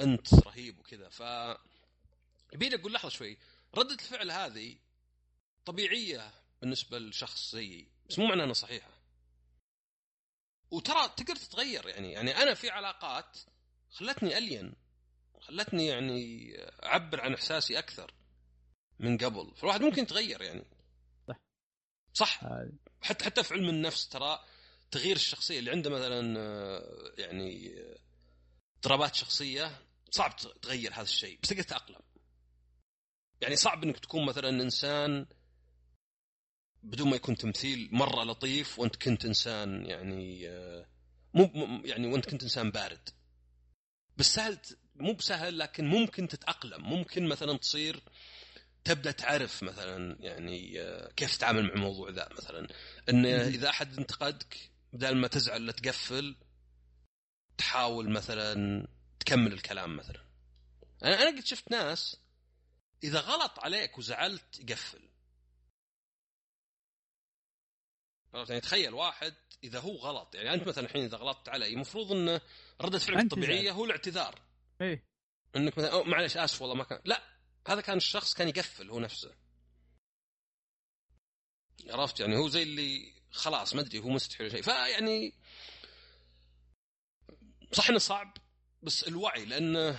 أنت 0.00 0.34
رهيب 0.34 0.78
وكذا. 0.78 1.08
ف 1.08 1.20
يبيني 2.52 2.74
أقول 2.74 2.92
لحظة 2.92 3.08
شوي. 3.08 3.38
ردة 3.74 3.94
الفعل 3.94 4.30
هذه 4.30 4.76
طبيعية 5.64 6.30
بالنسبة 6.60 6.98
لشخص 6.98 7.52
زيي 7.52 7.88
بس 8.08 8.18
مو 8.18 8.26
معناه 8.26 8.44
إنها 8.44 8.54
صحيحة. 8.54 8.90
وترى 10.70 11.08
تقدر 11.16 11.36
تتغير 11.36 11.88
يعني. 11.88 12.12
يعني 12.12 12.42
أنا 12.42 12.54
في 12.54 12.70
علاقات 12.70 13.38
خلتني 13.90 14.38
ألين. 14.38 14.83
خلتني 15.44 15.86
يعني 15.86 16.54
أعبر 16.84 17.20
عن 17.20 17.34
إحساسي 17.34 17.78
أكثر 17.78 18.14
من 18.98 19.18
قبل. 19.18 19.52
فالواحد 19.56 19.82
ممكن 19.82 20.02
يتغير 20.02 20.42
يعني. 20.42 20.64
صح. 21.28 21.40
صح. 22.12 22.40
حتى 23.00 23.24
حتى 23.24 23.42
في 23.42 23.54
علم 23.54 23.68
النفس 23.68 24.08
ترى 24.08 24.44
تغيير 24.90 25.16
الشخصية. 25.16 25.58
اللي 25.58 25.70
عنده 25.70 25.90
مثلا 25.90 26.38
آه، 26.38 27.14
يعني 27.18 27.74
اضطرابات 28.76 29.14
شخصية 29.14 29.82
صعب 30.10 30.36
تغير 30.62 30.92
هذا 30.92 31.02
الشيء. 31.02 31.38
بس 31.42 31.48
تقدر 31.48 31.62
تتأقلم. 31.62 32.00
يعني 33.40 33.56
صعب 33.56 33.84
إنك 33.84 33.98
تكون 33.98 34.26
مثلا 34.26 34.48
إنسان 34.48 35.26
بدون 36.82 37.10
ما 37.10 37.16
يكون 37.16 37.36
تمثيل 37.36 37.88
مرة 37.92 38.24
لطيف 38.24 38.78
وأنت 38.78 38.96
كنت 38.96 39.24
إنسان 39.24 39.86
يعني 39.86 40.48
آه، 40.48 40.86
مو 41.34 41.50
يعني 41.84 42.06
وأنت 42.06 42.30
كنت 42.30 42.42
إنسان 42.42 42.70
بارد. 42.70 43.08
بس 44.16 44.34
سهل 44.34 44.58
مو 44.94 45.12
بسهل 45.12 45.58
لكن 45.58 45.86
ممكن 45.86 46.28
تتأقلم. 46.28 46.82
ممكن 46.82 47.28
مثلا 47.28 47.58
تصير 47.58 48.02
تبدأ 48.84 49.10
تعرف 49.10 49.62
مثلا 49.62 50.16
يعني 50.20 50.80
آه، 50.80 51.12
كيف 51.12 51.36
تتعامل 51.36 51.62
مع 51.62 51.72
الموضوع 51.74 52.10
ذا 52.10 52.28
مثلا. 52.38 52.68
إن 53.08 53.26
إذا 53.26 53.68
أحد 53.68 53.98
انتقدك 53.98 54.70
بدل 54.92 55.16
ما 55.16 55.28
تزعل 55.28 55.62
ولا 55.62 55.72
تقفل 55.72 56.36
تحاول 57.58 58.10
مثلا 58.10 58.86
تكمل 59.20 59.52
الكلام 59.52 59.96
مثلا. 59.96 60.24
أنا 61.04 61.22
أنا 61.22 61.38
قد 61.38 61.44
شفت 61.44 61.70
ناس 61.70 62.16
إذا 63.04 63.20
غلط 63.20 63.58
عليك 63.58 63.98
وزعلت 63.98 64.60
يقفل. 64.60 65.08
يعني 68.34 68.60
تخيل 68.60 68.94
واحد 68.94 69.34
إذا 69.64 69.80
هو 69.80 69.96
غلط. 69.96 70.34
يعني 70.34 70.54
أنت 70.54 70.68
مثلا 70.68 70.84
الحين 70.84 71.04
إذا 71.04 71.16
غلطت 71.16 71.48
علي 71.48 71.72
المفروض 71.72 72.12
إنه 72.12 72.40
ردة 72.80 72.98
فعلك 72.98 73.22
الطبيعيه 73.22 73.70
هو 73.70 73.84
الاعتذار. 73.84 74.40
إيه. 74.80 75.04
إنك 75.56 75.78
مثلا 75.78 76.02
معلش 76.02 76.36
آسف 76.36 76.62
والله 76.62 76.76
ما 76.76 76.84
كان 76.84 77.00
لا 77.04 77.22
هذا 77.68 77.80
كان 77.80 77.96
الشخص 77.96 78.34
كان 78.34 78.48
يقفل 78.48 78.90
هو 78.90 79.00
نفسه. 79.00 79.34
عرفت؟ 81.90 82.20
يعني 82.20 82.36
هو 82.36 82.48
زي 82.48 82.62
اللي 82.62 83.14
خلاص 83.30 83.74
ما 83.74 83.80
أدري 83.80 83.98
هو 83.98 84.08
مستحي 84.08 84.44
ولا 84.44 84.52
شيء. 84.52 84.62
فيعني 84.62 85.32
صح 87.72 87.88
إنه 87.88 87.98
صعب 87.98 88.36
بس 88.82 89.08
الوعي 89.08 89.44
لأنه 89.44 89.98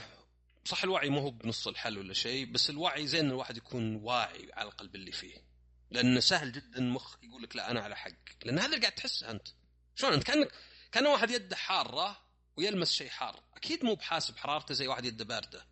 صح 0.66 0.84
الوعي 0.84 1.10
ما 1.10 1.22
هو 1.22 1.32
بنص 1.32 1.68
الحل 1.68 1.98
ولا 1.98 2.14
شيء 2.14 2.52
بس 2.52 2.70
الوعي 2.70 3.08
زين 3.08 3.26
الواحد 3.26 3.58
يكون 3.58 3.96
واعي 3.96 4.50
على 4.54 4.70
القلب 4.70 4.96
اللي 4.96 5.12
فيه. 5.12 5.46
لأنه 5.92 6.20
سهل 6.20 6.52
جدا 6.52 6.78
المخ 6.78 7.18
يقول 7.24 7.44
لك 7.44 7.56
لا 7.56 7.72
أنا 7.72 7.82
على 7.82 7.96
حق. 7.96 8.12
لأن 8.46 8.60
هذا 8.60 8.66
اللي 8.66 8.80
قاعد 8.80 8.92
تحسه 8.92 9.32
أنت. 9.32 9.48
شلون؟ 9.96 10.14
أنت 10.14 10.24
كأنك 10.24 10.52
كان 10.92 11.08
واحد 11.08 11.32
يده 11.32 11.56
حارة 11.56 12.25
ويلمس 12.58 12.92
شيء 12.92 13.10
حار. 13.10 13.40
أكيد 13.56 13.86
مو 13.86 13.96
بحاسب 13.96 14.38
حرارته 14.38 14.74
زي 14.74 14.88
واحد 14.88 15.06
يده 15.06 15.26
باردة. 15.26 15.66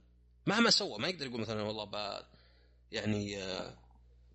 مهما 0.46 0.70
سوى 0.70 1.00
ما 1.00 1.08
يقدر 1.08 1.26
يقول 1.26 1.42
مثلا 1.42 1.62
والله 1.62 1.84
ب... 1.84 2.26
يعني 2.92 3.44
آه، 3.44 3.78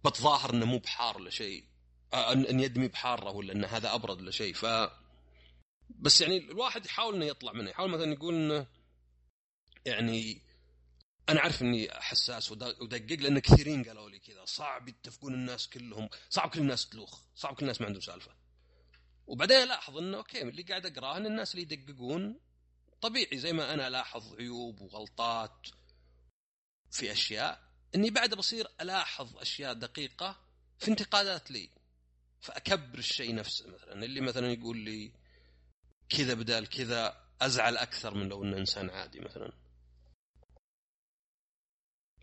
بتظاهر 0.05 0.55
إنه 0.55 0.67
مو 0.67 0.79
بحار 0.79 1.17
ولا 1.17 1.31
شيء. 1.31 1.65
آه، 2.13 2.33
ان 2.33 2.61
يدمي 2.61 2.89
بحارة 2.89 3.31
ولا 3.31 3.53
إن 3.53 3.65
هذا 3.65 3.95
أبرد 3.95 4.21
ولا 4.21 4.31
شيء. 4.31 4.55
ف 4.55 4.67
بس 5.91 6.21
يعني 6.21 6.39
الواحد 6.39 6.87
يحاول 6.87 7.15
إنه 7.15 7.25
يطلع 7.25 7.53
منه. 7.53 7.71
يحاول 7.71 7.91
مثلا 7.91 8.13
يقول 8.13 8.35
إنه 8.35 8.67
يعني 9.85 10.43
أنا 11.29 11.41
عارف 11.41 11.63
إني 11.63 11.89
حساس 11.91 12.53
ودقق 12.53 13.21
لأن 13.21 13.39
كثيرين 13.39 13.85
قالوا 13.85 14.11
لي 14.11 14.19
كذا. 14.19 14.45
صعب 14.45 14.89
يتفقون 14.89 15.35
الناس 15.35 15.69
كلهم. 15.69 16.09
صعب 16.31 16.51
كل 16.51 16.61
الناس 16.61 16.89
تلوخ. 16.89 17.21
صعب 17.35 17.55
كل 17.55 17.63
الناس 17.63 17.81
ما 17.81 17.87
عندهم 17.87 18.03
سالفة. 18.03 18.38
وبعدين 19.29 19.57
الاحظ 19.57 19.99
إنه 19.99 20.17
أوكي 20.17 20.43
اللي 20.43 20.63
قاعد 20.63 20.87
أقراه 20.87 21.17
إن 21.17 21.27
الناس 21.27 21.55
اللي 21.55 21.63
يدققون 21.63 22.41
طبيعي 23.01 23.39
زي 23.39 23.53
ما 23.53 23.75
أنا 23.75 23.89
الاحظ 23.89 24.35
عيوب 24.35 24.81
وغلطات 24.81 25.69
في 26.91 27.13
أشياء 27.13 27.69
إني 27.95 28.11
بعد 28.11 28.35
بصير 28.35 28.69
ألاحظ 28.81 29.39
أشياء 29.39 29.75
دقيقة 29.75 30.41
في 30.79 30.91
انتقادات 30.91 31.51
لي 31.51 31.71
فأكبر 32.41 32.99
الشيء 32.99 33.35
نفسه 33.35 33.69
مثلا. 33.69 34.05
اللي 34.05 34.21
مثلا 34.21 34.53
يقول 34.53 34.77
لي 34.77 35.13
كذا 36.09 36.35
بدال 36.35 36.69
كذا 36.69 37.25
أزعل 37.41 37.77
أكثر 37.77 38.15
من 38.15 38.29
لو 38.29 38.45
إنه 38.45 38.57
إنسان 38.57 38.91
عادي 38.91 39.21
مثلا. 39.21 39.53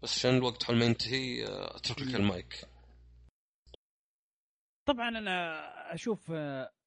بس 0.03 0.17
عشان 0.17 0.37
الوقت 0.37 0.63
حول 0.63 0.77
ما 0.77 0.85
ينتهي 0.85 1.45
أترك 1.47 2.01
لك 2.01 2.15
المايك. 2.15 2.67
طبعا 4.85 5.09
أنا 5.09 5.93
أشوف 5.93 6.31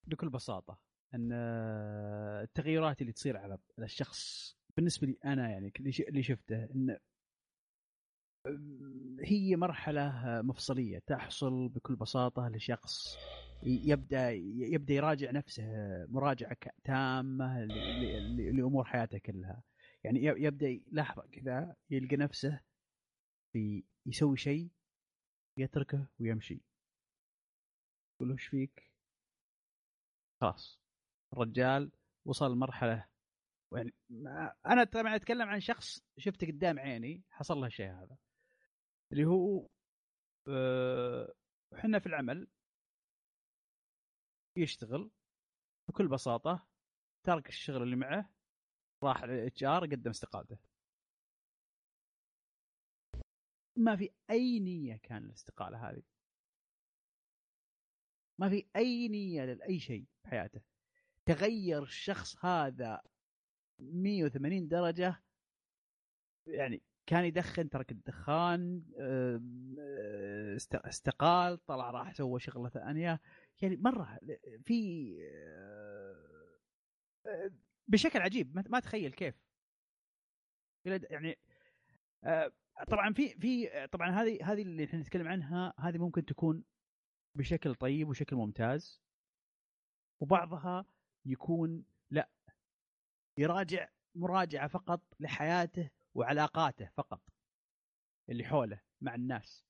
بكل 0.08 0.28
بساطة 0.28 0.78
إن 1.14 1.30
آه، 1.32 2.42
التغيرات 2.42 3.00
اللي 3.00 3.12
تصير 3.12 3.36
على 3.36 3.58
الشخص 3.78 4.54
بالنسبة 4.76 5.06
لي 5.06 5.18
أنا 5.24 5.50
يعني 5.50 5.72
اللي 6.08 6.22
شفته؟ 6.22 6.64
إن 6.64 6.98
هي 9.24 9.56
مرحلة 9.56 10.22
مفصلية 10.42 10.98
تحصل 11.06 11.68
بكل 11.68 11.96
بساطة 11.96 12.48
لشخص 12.48 13.16
يبدأ 13.62 14.30
يبدأ 14.56 14.94
يراجع 14.94 15.30
نفسه 15.30 15.64
مراجعة 16.08 16.56
تامة 16.84 17.64
لأمور 18.54 18.84
حياته 18.84 19.18
كلها. 19.18 19.62
يعني 20.04 20.24
يبدأ 20.24 20.80
لحظة 20.92 21.22
كذا 21.32 21.76
يلقى 21.90 22.16
نفسه 22.16 22.60
في 23.52 23.84
يسوي 24.06 24.36
شيء 24.36 24.68
يتركه 25.58 26.06
ويمشي. 26.20 26.60
يقول 28.20 28.32
إيش 28.32 28.44
فيك؟ 28.46 28.90
خلاص. 30.40 30.80
الرجال 31.32 31.92
وصل 32.26 32.56
مرحلة 32.56 33.08
يعني 33.76 33.92
أنا 34.66 34.84
طبعا 34.84 35.16
أتكلم 35.16 35.48
عن 35.48 35.60
شخص 35.60 36.00
شفته 36.18 36.46
قدام 36.46 36.78
عيني 36.78 37.22
حصل 37.30 37.58
له 37.58 37.66
الشيء 37.66 37.90
هذا. 37.90 38.16
اللي 39.12 39.24
هو 39.24 39.68
إحنا 41.74 41.96
أه 41.96 42.00
في 42.00 42.06
العمل 42.06 42.48
يشتغل 44.56 45.10
بكل 45.88 46.08
بساطة 46.08 46.66
ترك 47.26 47.48
الشغل 47.48 47.82
اللي 47.82 47.96
معه 47.96 48.30
راح 49.04 49.24
للاتش 49.24 49.64
آر 49.64 49.84
قدم 49.86 50.10
استقالته. 50.10 50.58
ما 53.76 53.96
في 53.96 54.10
أي 54.30 54.60
نية 54.60 54.96
كان 54.96 55.24
الاستقالة 55.24 55.90
هذه. 55.90 56.02
ما 58.38 58.48
في 58.48 58.66
أي 58.76 59.08
نية 59.08 59.44
لأي 59.44 59.80
شيء 59.80 60.04
في 60.22 60.28
حياته. 60.28 60.60
تغير 61.26 61.82
الشخص 61.82 62.44
هذا 62.44 63.02
180 63.78 64.68
درجة 64.68 65.22
يعني 66.46 66.82
كان 67.06 67.24
يدخن 67.24 67.68
ترك 67.68 67.92
الدخان 67.92 68.82
استقال 70.74 71.64
طلع 71.66 71.90
راح 71.90 72.12
سوى 72.14 72.40
شغلة 72.40 72.68
ثانية. 72.68 73.20
يعني 73.62 73.76
مرة 73.76 74.18
في 74.64 75.04
بشكل 77.88 78.18
عجيب 78.18 78.68
ما- 78.70 78.80
تخيل 78.80 79.12
كيف. 79.12 79.34
يعني 80.84 81.38
آه، 82.24 82.52
طبعا 82.88 83.12
في 83.12 83.28
في 83.28 83.86
طبعا 83.92 84.10
هذه 84.10 84.52
هذه 84.52 84.62
اللي 84.62 84.84
إحنا 84.84 85.00
نتكلم 85.00 85.28
عنها 85.28 85.74
هذه 85.78 85.98
ممكن 85.98 86.24
تكون 86.24 86.64
بشكل 87.38 87.74
طيب 87.74 88.08
وشكل 88.08 88.36
ممتاز. 88.36 89.00
وبعضها 90.20 90.84
يكون 91.26 91.84
لا 92.10 92.28
يراجع 93.38 93.88
مراجعة 94.14 94.68
فقط 94.68 95.00
لحياته 95.20 95.90
وعلاقاته 96.14 96.88
فقط 96.96 97.20
اللي 98.30 98.44
حوله 98.44 98.80
مع 99.00 99.14
الناس. 99.14 99.64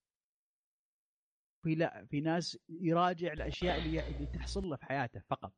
في 1.64 1.74
لا 1.74 2.06
في 2.06 2.20
ناس 2.20 2.58
يراجع 2.68 3.32
الأشياء 3.32 3.78
اللي 3.78 4.08
اللي 4.08 4.26
تحصل 4.26 4.64
له 4.64 4.76
في 4.76 4.84
حياته 4.84 5.20
فقط. 5.20 5.52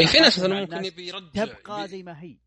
اي 0.00 0.06
في 0.06 0.18
ناس 0.18 0.38
مثلا 0.38 0.60
ممكن 0.60 0.84
يبي 0.84 1.06
يرجع 1.08 1.44
تبقى 1.44 1.78
يبي- 1.80 1.88
زي 1.88 2.02
ما 2.02 2.22
هي؟ 2.22 2.38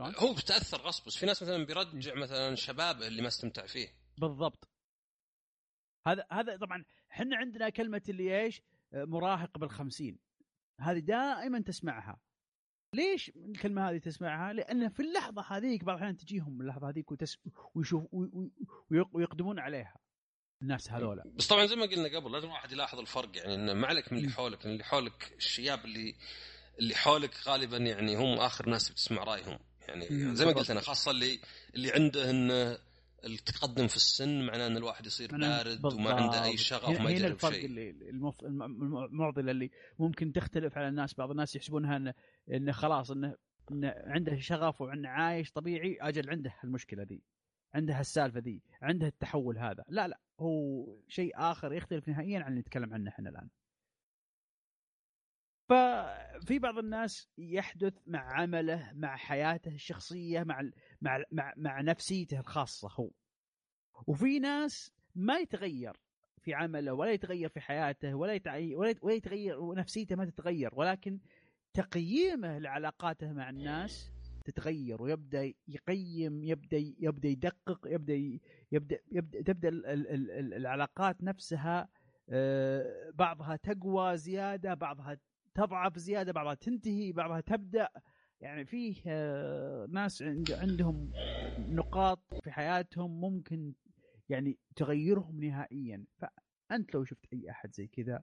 هو 0.00 0.32
بتأثر 0.34 0.76
غصب 0.80 1.06
بس 1.06 1.16
في 1.16 1.26
ناس 1.26 1.42
مثلا 1.42 1.64
بيرجع 1.66 2.14
مثلا 2.14 2.54
شبابه 2.54 3.06
اللي 3.06 3.22
ما 3.22 3.28
استمتع 3.28 3.66
فيه. 3.66 3.88
بالضبط. 4.18 4.68
هذا 6.08 6.26
هذا 6.32 6.56
طبعا 6.56 6.84
إحنا 7.12 7.36
عندنا 7.36 7.68
كلمة 7.68 8.02
اللي 8.08 8.40
إيش؟ 8.42 8.62
مراهق 8.92 9.58
بالخمسين. 9.58 10.18
هذه 10.80 10.98
دائما 10.98 11.60
تسمعها. 11.60 12.20
ليش 12.94 13.28
الكلمة 13.36 13.90
هذه 13.90 13.98
تسمعها؟ 13.98 14.52
لأن 14.52 14.88
في 14.88 15.00
اللحظة 15.00 15.42
هذيك 15.48 15.84
بعض 15.84 15.96
الأحيان 15.96 16.16
تجيهم 16.16 16.60
اللحظة 16.60 16.88
هذيك 16.88 17.12
وتس... 17.12 17.38
ويشوف 17.74 18.02
وي- 18.12 18.30
وي- 18.32 18.50
ويق- 18.90 19.16
ويقدمون 19.16 19.58
عليها. 19.58 19.96
الناس 20.62 20.90
هذولا 20.92 21.24
بس 21.34 21.46
طبعا 21.46 21.66
زي 21.66 21.76
ما 21.76 21.86
قلنا 21.86 22.16
قبل 22.18 22.32
لازم 22.32 22.46
الواحد 22.46 22.72
يلاحظ 22.72 22.98
الفرق. 22.98 23.36
يعني 23.36 23.54
انه 23.54 23.72
ما 23.74 23.86
عليك 23.86 24.12
من 24.12 24.18
اللي 24.18 24.30
حولك 24.30 24.66
اللي 24.66 24.84
حولك 24.84 25.32
الشياب 25.36 25.84
اللي 25.84 26.14
اللي 26.78 26.94
حولك 26.94 27.34
غالبا 27.48 27.76
يعني 27.76 28.16
هم 28.16 28.38
آخر 28.38 28.68
ناس 28.68 28.90
بتسمع 28.90 29.24
رأيهم. 29.24 29.58
يعني 29.88 30.34
زي 30.36 30.44
ما. 30.44 30.52
قلت 30.52 30.70
أنا 30.70 30.80
خاصة 30.80 31.10
اللي 31.10 31.40
اللي 31.74 31.92
عنده 31.92 32.30
إنه 32.30 32.78
التقدم 33.24 33.86
في 33.86 33.96
السن 33.96 34.46
معناه 34.46 34.66
إن 34.66 34.76
الواحد 34.76 35.06
يصير 35.06 35.36
بارد 35.36 35.84
وما 35.84 36.10
عنده 36.10 36.44
أي 36.44 36.50
بالضبط. 36.50 36.58
شغف 36.66 37.00
ما 37.00 37.10
يجرب 37.10 37.32
الفرق 37.32 37.52
شيء 37.52 37.66
اللي 37.66 37.90
المف... 37.90 38.40
الم- 38.44 38.62
الم- 38.62 39.04
المعضلة 39.04 39.50
اللي 39.50 39.70
ممكن 39.98 40.32
تختلف 40.32 40.78
على 40.78 40.88
الناس 40.88 41.14
بعض 41.14 41.30
الناس 41.30 41.56
يحسبونها 41.56 41.96
انه 41.96 42.14
انه 42.52 42.72
خلاص 42.72 43.10
انه 43.10 43.36
انه 43.72 43.94
عنده 43.96 44.38
شغف 44.38 44.80
وانه 44.80 45.08
عايش 45.08 45.50
طبيعي 45.52 45.98
أجل 46.00 46.30
عنده 46.30 46.54
المشكلة 46.64 47.02
ذي 47.02 47.22
عنده 47.74 48.00
السالفه 48.00 48.40
ذي 48.40 48.62
عنده 48.82 49.06
التحول 49.06 49.58
هذا. 49.58 49.84
لا 49.88 50.08
لا 50.08 50.20
هو 50.40 50.84
شيء 51.08 51.32
آخر 51.36 51.72
يختلف 51.72 52.08
نهائيا 52.08 52.40
عن 52.40 52.48
اللي 52.50 52.60
نتكلم 52.60 52.94
عنه 52.94 53.10
إحنا 53.10 53.30
الآن. 53.30 53.48
ففي 55.68 56.58
بعض 56.58 56.78
الناس 56.78 57.28
يحدث 57.38 57.94
مع 58.06 58.32
عمله 58.40 58.92
مع 58.94 59.16
حياته 59.16 59.74
الشخصية 59.74 60.42
مع 60.42 60.70
مع 61.02 61.22
مع, 61.32 61.52
مع 61.56 61.80
نفسيته 61.80 62.40
الخاصة 62.40 62.88
هو. 62.92 63.10
وفي 64.06 64.38
ناس 64.38 64.92
ما 65.14 65.38
يتغير 65.38 65.96
في 66.40 66.54
عمله 66.54 66.92
ولا 66.92 67.10
يتغير 67.12 67.48
في 67.48 67.60
حياته 67.60 68.14
ولا 68.14 68.40
ولا 68.74 68.88
يت- 68.90 69.02
ولا 69.04 69.14
يتغير 69.14 69.60
ونفسيته 69.60 70.16
ما 70.16 70.24
تتغير 70.24 70.70
ولكن 70.74 71.18
تقييمه 71.74 72.58
لعلاقاته 72.58 73.32
مع 73.32 73.50
الناس 73.50 74.10
تتغير 74.44 75.02
ويبدأ 75.02 75.52
يقيم 75.68 76.44
يبدأ 76.44 76.76
يبدأ 76.98 77.28
يدقق 77.28 77.80
يبدأ 77.86 78.14
يبدأ 78.72 78.98
يبدأ 79.12 79.42
تبدأ 79.42 79.68
ال- 79.68 79.86
ال- 79.86 80.08
ال- 80.10 80.30
ال- 80.30 80.54
العلاقات 80.54 81.22
نفسها 81.22 81.88
آه، 82.28 83.10
بعضها 83.14 83.56
تقوى 83.56 84.16
زيادة 84.16 84.74
بعضها 84.74 85.18
تضعف 85.54 85.98
زيادة 85.98 86.32
بعضها 86.32 86.54
تنتهي 86.54 87.12
بعضها 87.12 87.40
تبدأ 87.40 87.88
يعني 88.42 88.64
فيه 88.64 88.94
آه، 89.06 89.86
ناس 89.90 90.22
عند- 90.22 90.52
عندهم 90.52 91.12
نقاط 91.58 92.22
في 92.42 92.50
حياتهم 92.52 93.20
ممكن 93.20 93.74
يعني 94.28 94.58
تغيرهم 94.76 95.44
نهائيا. 95.44 96.04
فأنت 96.18 96.94
لو 96.94 97.04
شفت 97.04 97.26
أي 97.32 97.50
أحد 97.50 97.74
زي 97.74 97.86
كذا 97.86 98.22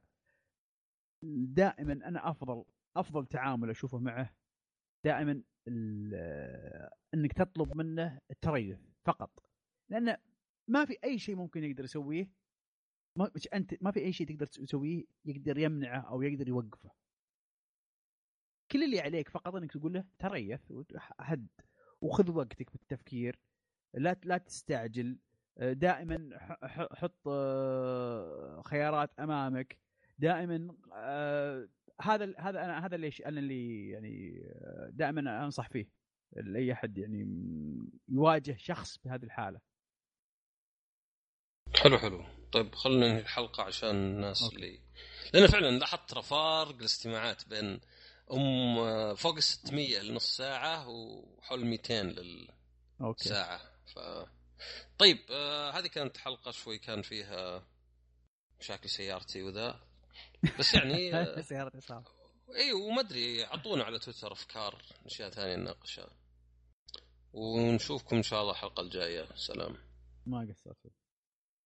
دائما 1.48 1.94
أنا 1.94 2.30
أفضل 2.30 2.66
أفضل 2.96 3.26
تعامل 3.26 3.70
أشوفه 3.70 4.00
معه 4.00 4.36
دائما 5.06 5.42
ال- 5.68 6.90
إنك 7.14 7.34
تطلب 7.34 7.78
منه 7.78 8.20
التريث 8.32 8.80
فقط. 9.06 9.44
لأن 9.90 10.18
ما 10.68 10.86
في 10.86 10.98
أي 11.04 11.20
شيء 11.20 11.36
ممكن 11.36 11.64
يقدر 11.64 11.84
يسويه 11.84 12.32
ما 13.16 13.32
أنت 13.54 13.84
ما 13.84 13.92
في 13.92 14.00
أي 14.00 14.14
شيء 14.14 14.28
تقدر 14.28 14.46
تسويه 14.46 15.04
يقدر 15.26 15.58
يمنعه 15.58 16.00
أو 16.00 16.22
يقدر 16.22 16.48
يوقفه. 16.48 16.92
كل 18.72 18.84
اللي 18.84 19.00
عليك 19.00 19.30
فقط 19.30 19.56
إنك 19.56 19.72
تقول 19.72 19.94
له 19.94 20.04
تريث 20.20 20.72
وهد 20.72 21.48
وخذ 22.02 22.32
وقتك 22.32 22.72
بالتفكير 22.72 23.40
لا 23.94 24.16
لا 24.24 24.38
تستعجل 24.38 25.18
دائما 25.60 26.30
ح- 26.40 26.66
ح- 26.66 26.94
حط 26.96 27.28
آه، 27.28 28.62
خيارات 28.66 29.20
أمامك 29.20 29.80
دائما 30.20 30.76
آه، 30.94 31.70
هذا 32.02 32.34
هذا 32.40 32.66
أنا 32.66 32.86
هذا 32.86 32.96
اللي 32.96 33.12
أنا 33.26 33.40
اللي 33.40 33.90
يعني 33.90 34.42
آه، 34.46 34.90
دائما 34.94 35.46
أنصح 35.46 35.70
فيه 35.70 35.90
لأي 36.36 36.74
أحد 36.74 36.98
يعني 36.98 37.28
يواجه 38.10 38.56
شخص 38.60 38.98
بهذه 38.98 39.24
الحالة 39.24 39.60
حلو 41.76 41.98
حلو 41.98 42.26
طيب 42.52 42.76
خلينا 42.76 43.08
ننهي 43.08 43.20
الحلقة 43.20 43.64
عشان 43.64 43.90
الناس 43.90 44.44
okay. 44.44 44.56
اللي 44.56 44.80
لأن 45.34 45.48
فعلا 45.48 45.80
لاحظت 45.80 46.10
ترى 46.10 46.22
فارق 46.24 46.76
الاستماعات 46.76 47.48
بين 47.48 47.80
أم 48.34 49.16
فوق 49.16 49.36
ال 49.36 49.44
600 49.44 50.00
لنص 50.00 50.38
ساعة 50.38 50.90
وحول 50.90 51.66
200 51.66 52.16
okay. 53.02 53.30
للساعة. 53.30 53.62
ف 53.86 54.00
طيب 54.98 55.18
آه 55.32 55.72
هذه 55.72 55.88
كانت 55.88 56.18
حلقة 56.18 56.52
شوي 56.52 56.78
كان 56.78 57.02
فيها 57.02 57.68
مشاكل 58.60 58.90
سيارتي 58.90 59.44
وذا. 59.44 59.80
بس 60.60 60.74
يعني 60.74 61.14
آه 61.16 61.42
سياره 61.42 61.78
اصابه 61.78 62.12
اي 62.56 62.74
وما 62.74 63.00
أدري 63.02 63.46
أعطونا 63.46 63.84
على 63.84 64.00
تويتر 64.00 64.32
أفكار 64.32 64.82
أشياء 65.06 65.30
ثانية 65.30 65.56
نناقشها. 65.56 66.10
ونشوفكم 67.34 68.16
إن 68.16 68.24
شاء 68.24 68.42
الله 68.42 68.52
الحلقة 68.52 68.82
الجاية. 68.82 69.36
سلام. 69.36 69.78
ما 70.26 70.48
قصرت. 70.50 70.99